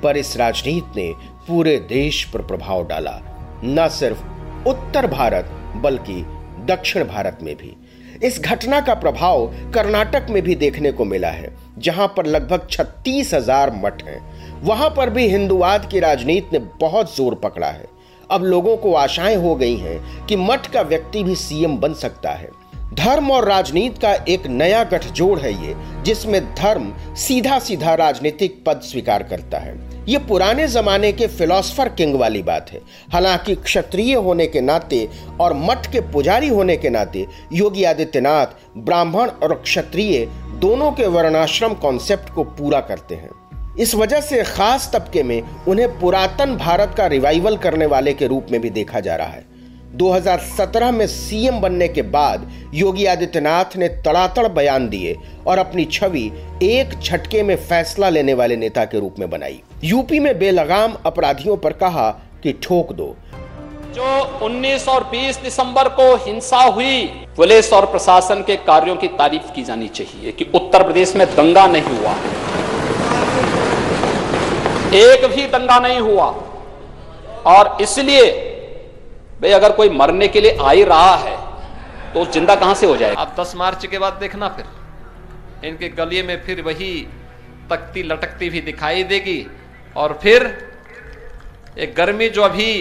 पर 0.00 0.16
इस 0.16 0.36
राजनीति 0.36 1.00
ने 1.00 1.12
पूरे 1.48 1.76
देश 1.78 2.24
पर 2.24 2.42
प्रभाव 2.42 2.86
डाला, 2.86 3.20
न 3.64 3.88
सिर्फ़ 3.88 4.68
उत्तर 4.68 5.06
भारत, 5.06 5.50
बल्कि 5.76 6.22
दक्षिण 6.64 7.04
भारत 7.04 7.38
में 7.42 7.54
भी। 7.56 7.76
इस 8.22 8.40
घटना 8.40 8.80
का 8.80 8.94
प्रभाव 8.94 9.46
कर्नाटक 9.74 10.26
में 10.30 10.42
भी 10.42 10.54
देखने 10.54 10.92
को 10.92 11.04
मिला 11.04 11.28
है, 11.28 11.54
जहाँ 11.78 12.06
पर 12.16 12.26
लगभग 12.26 12.66
छत्तीस 12.70 13.32
हज़ार 13.34 13.70
मठ 13.74 14.02
हैं। 14.04 14.39
वहाँ 14.62 14.88
पर 14.90 15.10
भी 15.10 15.26
हिंदुवाद 15.28 15.88
की 15.90 16.00
राजनीति 16.00 16.48
ने 16.52 16.58
बहुत 16.80 17.16
ज़ोर 17.16 17.34
पकड़ा 17.34 17.66
है। 17.66 17.88
अब 18.30 18.42
लोगों 18.44 18.76
को 18.76 18.94
आशाएँ 18.94 19.36
हो 19.36 19.54
गई 19.54 19.76
हैं 19.76 20.26
कि 20.26 20.36
मठ 20.36 20.66
का 20.66 20.82
व्यक्ति 20.82 21.22
भी 21.24 21.34
सीएम 21.34 21.76
बन 21.76 21.94
सकता 21.94 22.30
है। 22.30 22.50
धर्म 22.94 23.30
और 23.30 23.44
राजनीति 23.44 24.00
का 24.00 24.12
एक 24.28 24.46
नया 24.46 24.82
गठजोड़ 24.84 25.38
है 25.38 25.52
ये, 25.66 25.74
जिसमें 26.02 26.54
धर्म 26.54 26.92
सीधा 27.16 27.58
सीधा 27.58 27.94
राजनीतिक 27.94 28.62
पद 28.66 28.80
स्वीकार 28.80 29.22
करता 29.22 29.58
है। 29.58 29.78
ये 30.08 30.18
पुराने 30.18 30.68
जमाने 30.68 31.12
के 31.12 31.26
फिलोसफर 31.26 31.88
किंग 31.88 32.14
वाली 32.14 32.42
बात 32.42 32.70
है। 32.70 32.80
हालाँकि 33.12 33.54
क्षत्रिय 33.54 34.14
होने 34.14 34.46
के 34.46 34.60
नाते 34.60 35.08
और 35.40 35.54
मठ 35.56 35.90
के 35.92 36.00
पुजारी 36.12 36.48
होने 36.48 36.76
के 36.76 36.90
नाते 36.90 37.26
योगी 37.52 37.84
आदित्यनाथ, 37.84 38.46
ब्राह्मण 38.76 39.30
और 39.30 39.54
क्षत्रिय 39.54 40.24
दोनों 40.60 40.92
के 40.92 41.06
वर्णाश्रम 41.06 41.74
कॉन्सेप्ट 41.74 42.34
को 42.34 42.44
पूरा 42.44 42.80
करते 42.80 43.14
हैं। 43.14 43.30
इस 43.78 43.94
वजह 43.94 44.20
से 44.20 44.42
खास 44.42 44.90
तबके 44.94 45.22
में 45.22 45.42
उन्हें 45.68 46.00
पुरातन 46.00 46.56
भारत 46.56 46.94
का 46.96 47.06
रिवाइवल 47.06 47.56
करने 47.56 47.86
वाले 47.86 48.12
के 48.12 48.26
रूप 48.26 48.46
में 48.50 48.60
भी 48.60 48.70
देखा 48.70 49.00
जा 49.00 49.16
रहा 49.16 49.28
है। 49.28 49.44
2017 49.92 50.90
में 50.90 51.06
सीएम 51.06 51.60
बनने 51.60 51.88
के 51.88 52.02
बाद 52.02 52.50
योगी 52.74 53.04
आदित्यनाथ 53.04 53.76
ने 53.76 53.88
तड़ातड़ 53.88 54.48
बयान 54.48 54.88
दिए 54.88 55.16
और 55.46 55.58
अपनी 55.58 55.84
छवि 55.84 56.32
एक 56.62 56.98
झटके 57.00 57.42
में 57.42 57.56
फैसला 57.56 58.08
लेने 58.08 58.34
वाले 58.34 58.56
नेता 58.56 58.84
के 58.84 59.00
रूप 59.00 59.14
में 59.18 59.30
बनाई। 59.30 59.62
यूपी 59.84 60.18
में 60.18 60.38
बेलगाम 60.38 60.96
अपराधियों 61.06 61.56
पर 61.56 61.72
कहा 61.72 62.10
कि 62.42 62.52
ठोक 62.52 62.92
दो। 62.92 63.16
जो 63.94 64.38
19 64.46 64.88
और 64.88 65.04
20 65.04 65.36
दिसंबर 65.36 65.88
को 65.88 66.16
हिंसा 66.16 66.62
हुई, 66.62 67.02
पुलिस 67.36 67.72
और 67.72 67.86
प्रशासन 67.86 68.34
के 68.34 68.56
कार्यों 68.56 68.96
की 68.96 69.08
तारीफ़ 69.08 69.52
की 69.52 69.62
जानी 69.62 69.88
चाहिए 69.88 70.32
कि 70.32 70.46
उत्तर 70.54 70.82
प्रदेश 70.82 71.16
में 71.16 71.26
दंगा 71.26 71.66
नहीं 71.66 71.82
हुआ। 71.82 72.16
एक 74.94 75.24
भी 75.26 75.46
दंगा 75.48 75.78
नहीं 75.78 76.00
हुआ। 76.00 76.26
और 77.46 77.76
इसलिए, 77.80 78.30
भाई, 79.40 79.50
अगर 79.52 79.72
कोई 79.72 79.88
मरने 79.90 80.28
के 80.28 80.40
लिए 80.40 80.56
आ 80.58 80.70
ही 80.70 80.82
रहा 80.84 81.14
है 81.16 81.38
तो 82.14 82.24
ज़िंदा 82.26 82.54
कहाँ 82.54 82.74
से 82.74 82.86
हो 82.86 82.96
जाएगा? 82.96 83.20
अब 83.22 83.34
10 83.36 83.54
मार्च 83.56 83.86
के 83.86 83.98
बाद 83.98 84.12
देखना 84.20 84.48
फिर। 84.50 85.68
इनके 85.68 85.88
गलिए 85.90 86.22
में 86.22 86.42
फिर 86.44 86.60
वही 86.62 86.92
तख्ती 87.70 88.02
लटकती 88.02 88.48
भी 88.50 88.60
दिखाई 88.62 89.02
देगी। 89.04 89.46
और 89.96 90.18
फिर 90.22 90.46
एक 91.78 91.94
गर्मी 91.96 92.28
जो 92.28 92.42
अभी 92.42 92.72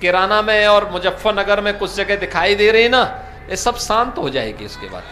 किराना 0.00 0.40
में 0.42 0.66
और 0.66 0.88
मुजफ्फरनगर 0.90 1.60
में 1.60 1.76
कुछ 1.78 1.94
जगह 1.94 2.16
दिखाई 2.16 2.54
दे 2.54 2.70
रही 2.70 2.88
ना, 2.88 3.02
ये 3.50 3.56
सब 3.56 3.76
शांत 3.78 4.18
हो 4.18 4.28
जाएगी 4.30 4.64
इसके 4.64 4.88
बाद। 4.88 5.02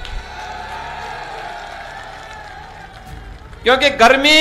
क्योंकि 3.63 3.91
गर्मी 3.97 4.39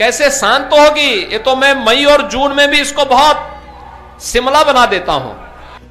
कैसे 0.00 0.28
शांत 0.30 0.70
होगी? 0.72 1.10
ये 1.32 1.38
तो 1.38 1.54
मैं 1.56 1.72
मई 1.76 2.04
और 2.04 2.22
जून 2.30 2.52
में 2.56 2.68
भी 2.68 2.80
इसको 2.80 3.04
बहुत 3.04 4.20
शिमला 4.22 4.62
बना 4.64 4.84
देता 4.86 5.12
हूँ। 5.12 5.34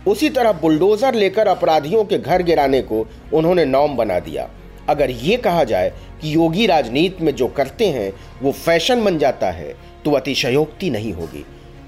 उसी 0.07 0.29
तरह 0.29 0.51
बुलडोजर 0.51 1.13
लेकर 1.13 1.47
अपराधियों 1.47 2.03
के 2.05 2.17
घर 2.17 2.41
गिराने 2.43 2.81
को 2.81 3.05
उन्होंने 3.33 3.65
नॉम 3.65 3.95
बना 3.97 4.19
दिया। 4.19 4.47
अगर 4.89 5.11
ये 5.11 5.37
कहा 5.37 5.63
जाए 5.63 5.93
कि 6.21 6.33
योगी 6.35 6.65
राजनीति 6.65 7.23
में 7.23 7.33
जो 7.35 7.47
करते 7.47 7.89
हैं, 7.89 8.11
वो 8.41 8.51
फ़ैशन 8.51 9.03
बन 9.03 9.17
जाता 9.17 9.51
है 9.51 9.75
तो 10.05 10.11
अतिशयोक्ति 10.11 10.89
नहीं 10.89 11.13
होगी। 11.13 11.45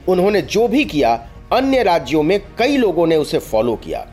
उन्होंने 0.08 0.42
जो 0.42 0.68
भी 0.68 0.86
किया, 0.86 1.20
अन्य 1.54 1.84
राज्यों 1.84 2.24
में 2.24 2.40
कई 2.60 2.78
लोगों 2.78 3.08
ने 3.08 3.16
उसे 3.16 3.40
फॉलो 3.42 3.76
किया। 3.76 4.08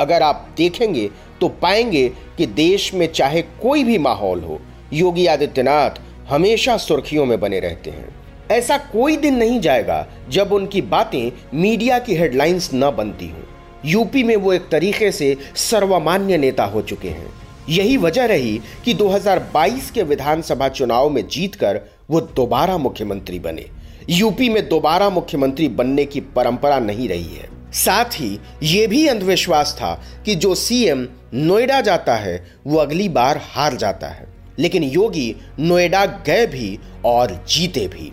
अगर 0.00 0.22
आप 0.22 0.48
देखेंगे 0.56 1.10
तो 1.40 1.48
पाएँगे 1.62 2.08
कि 2.36 2.46
देश 2.46 2.92
में 2.94 3.12
चाहे 3.12 3.42
कोई 3.42 3.84
भी 3.84 3.98
माहौल 3.98 4.40
हो, 4.40 4.60
योगी 4.92 5.26
आदित्यनाथ 5.26 6.06
हमेशा 6.28 6.76
सुर्खियों 6.76 7.26
में 7.26 7.40
बने 7.40 7.60
रहते 7.60 7.90
हैं। 7.90 8.08
ऐसा 8.50 8.78
कोई 8.78 9.16
दिन 9.16 9.36
नहीं 9.36 9.60
जाएगा 9.60 10.06
जब 10.28 10.52
उनकी 10.52 10.82
बातें 10.82 11.32
मीडिया 11.54 11.98
की 11.98 12.14
हेडलाइंस 12.14 12.70
न 12.74 12.90
बनती 12.90 13.28
हों। 13.28 13.42
यूपी 13.84 14.22
में 14.22 14.36
वो 14.36 14.52
एक 14.52 14.68
तरीके 14.68 15.12
से 15.12 15.36
सर्वमान्य 15.56 16.38
नेता 16.38 16.64
हो 16.64 16.82
चुके 16.82 17.08
हैं। 17.08 17.32
यही 17.68 17.96
वजह 17.96 18.24
रही 18.24 18.60
कि 18.84 18.94
2022 18.94 19.90
के 19.90 20.02
विधानसभा 20.02 20.68
चुनाव 20.68 21.10
में 21.10 21.28
जीतकर 21.28 21.80
वो 22.10 22.20
दोबारा 22.20 22.78
मुख्यमंत्री 22.78 23.38
बने। 23.38 23.66
यूपी 24.10 24.48
में 24.48 24.68
दोबारा 24.68 25.10
मुख्यमंत्री 25.10 25.68
बनने 25.68 26.04
की 26.04 26.20
परंपरा 26.20 26.78
नहीं 26.78 27.08
रही 27.08 27.34
है। 27.34 27.48
साथ 27.72 28.04
ही 28.04 28.40
ये 28.62 28.86
भी 28.86 29.06
अंधविश्वास 29.06 29.76
था 29.80 30.02
कि 30.24 30.34
जो 30.34 30.54
सीएम 30.54 31.08
नोएडा 31.34 31.80
जाता 31.80 32.16
है, 32.16 32.46
वो 32.66 32.78
अगली 32.78 33.08
बार 33.08 33.40
हार 33.44 33.76
जाता 33.76 34.06
है। 34.06 34.27
लेकिन 34.58 34.82
योगी 34.82 35.34
नोएडा 35.58 36.04
गए 36.26 36.46
भी 36.46 36.78
और 37.04 37.44
जीते 37.48 37.86
भी। 37.88 38.12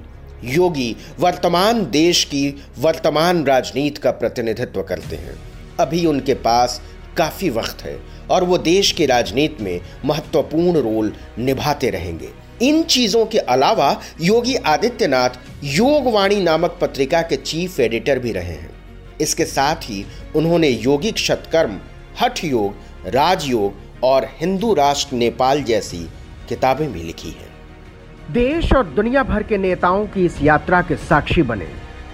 योगी 0.53 0.95
वर्तमान 1.19 1.86
देश 1.91 2.23
की 2.23 2.49
वर्तमान 2.79 3.43
राजनीति 3.45 4.01
का 4.01 4.12
प्रतिनिधित्व 4.12 4.81
करते 4.84 5.15
हैं। 5.15 5.38
अभी 5.79 6.05
उनके 6.05 6.34
पास 6.34 6.81
काफ़ी 7.17 7.49
वक्त 7.49 7.81
है 7.81 7.99
और 8.29 8.43
वो 8.43 8.58
देश 8.58 8.91
की 8.91 9.05
राजनीति 9.05 9.63
में 9.63 9.81
महत्वपूर्ण 10.05 10.81
रोल 10.81 11.13
निभाते 11.39 11.89
रहेंगे। 11.89 12.29
इन 12.62 12.84
चीज़ों 12.84 13.25
के 13.25 13.38
अलावा 13.38 13.89
योगी 14.21 14.55
आदित्यनाथ 14.55 15.29
योगवाणी 15.63 16.41
नामक 16.41 16.77
पत्रिका 16.81 17.21
के 17.21 17.36
चीफ 17.36 17.79
एडिटर 17.79 18.19
भी 18.19 18.31
रहे 18.31 18.53
हैं। 18.53 18.69
इसके 19.21 19.45
साथ 19.45 19.75
ही 19.75 20.05
उन्होंने 20.36 20.69
योगिक 20.69 21.17
शतकर्म 21.17 21.79
हठ 22.21 22.43
योग 22.43 23.08
राजयोग 23.08 24.03
और 24.03 24.27
हिंदू 24.39 24.73
राष्ट्र 24.73 25.15
नेपाल 25.15 25.63
जैसी 25.63 26.08
किताबें 26.49 26.93
भी 26.93 27.03
लिखी 27.03 27.29
हैं। 27.29 27.53
देश 28.31 28.73
और 28.73 28.86
दुनिया 28.86 29.23
भर 29.23 29.43
के 29.43 29.58
नेताओं 29.58 30.05
की 30.08 30.25
इस 30.25 30.41
यात्रा 30.41 30.81
के 30.81 30.95
साक्षी 30.95 31.41
बने 31.41 31.67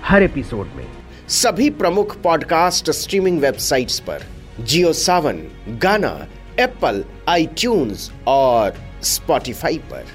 हर 0.04 0.24
एपिसोड 0.24 0.70
में। 0.76 0.86
सभी 1.30 1.70
प्रमुख 1.70 2.22
पॉडकास्ट 2.22 2.92
स्ट्रीमिंग 2.92 3.40
वेबसाइट्स 3.40 4.00
पर 4.00 4.24
जियो 4.60 4.94
सावन 4.94 5.42
गाना 5.68 6.28
एप्पल 6.60 7.04
आईट्यून्स 7.30 8.12
और 8.28 8.74
स्पॉटिफाई 9.04 9.78
पर। 9.78 10.06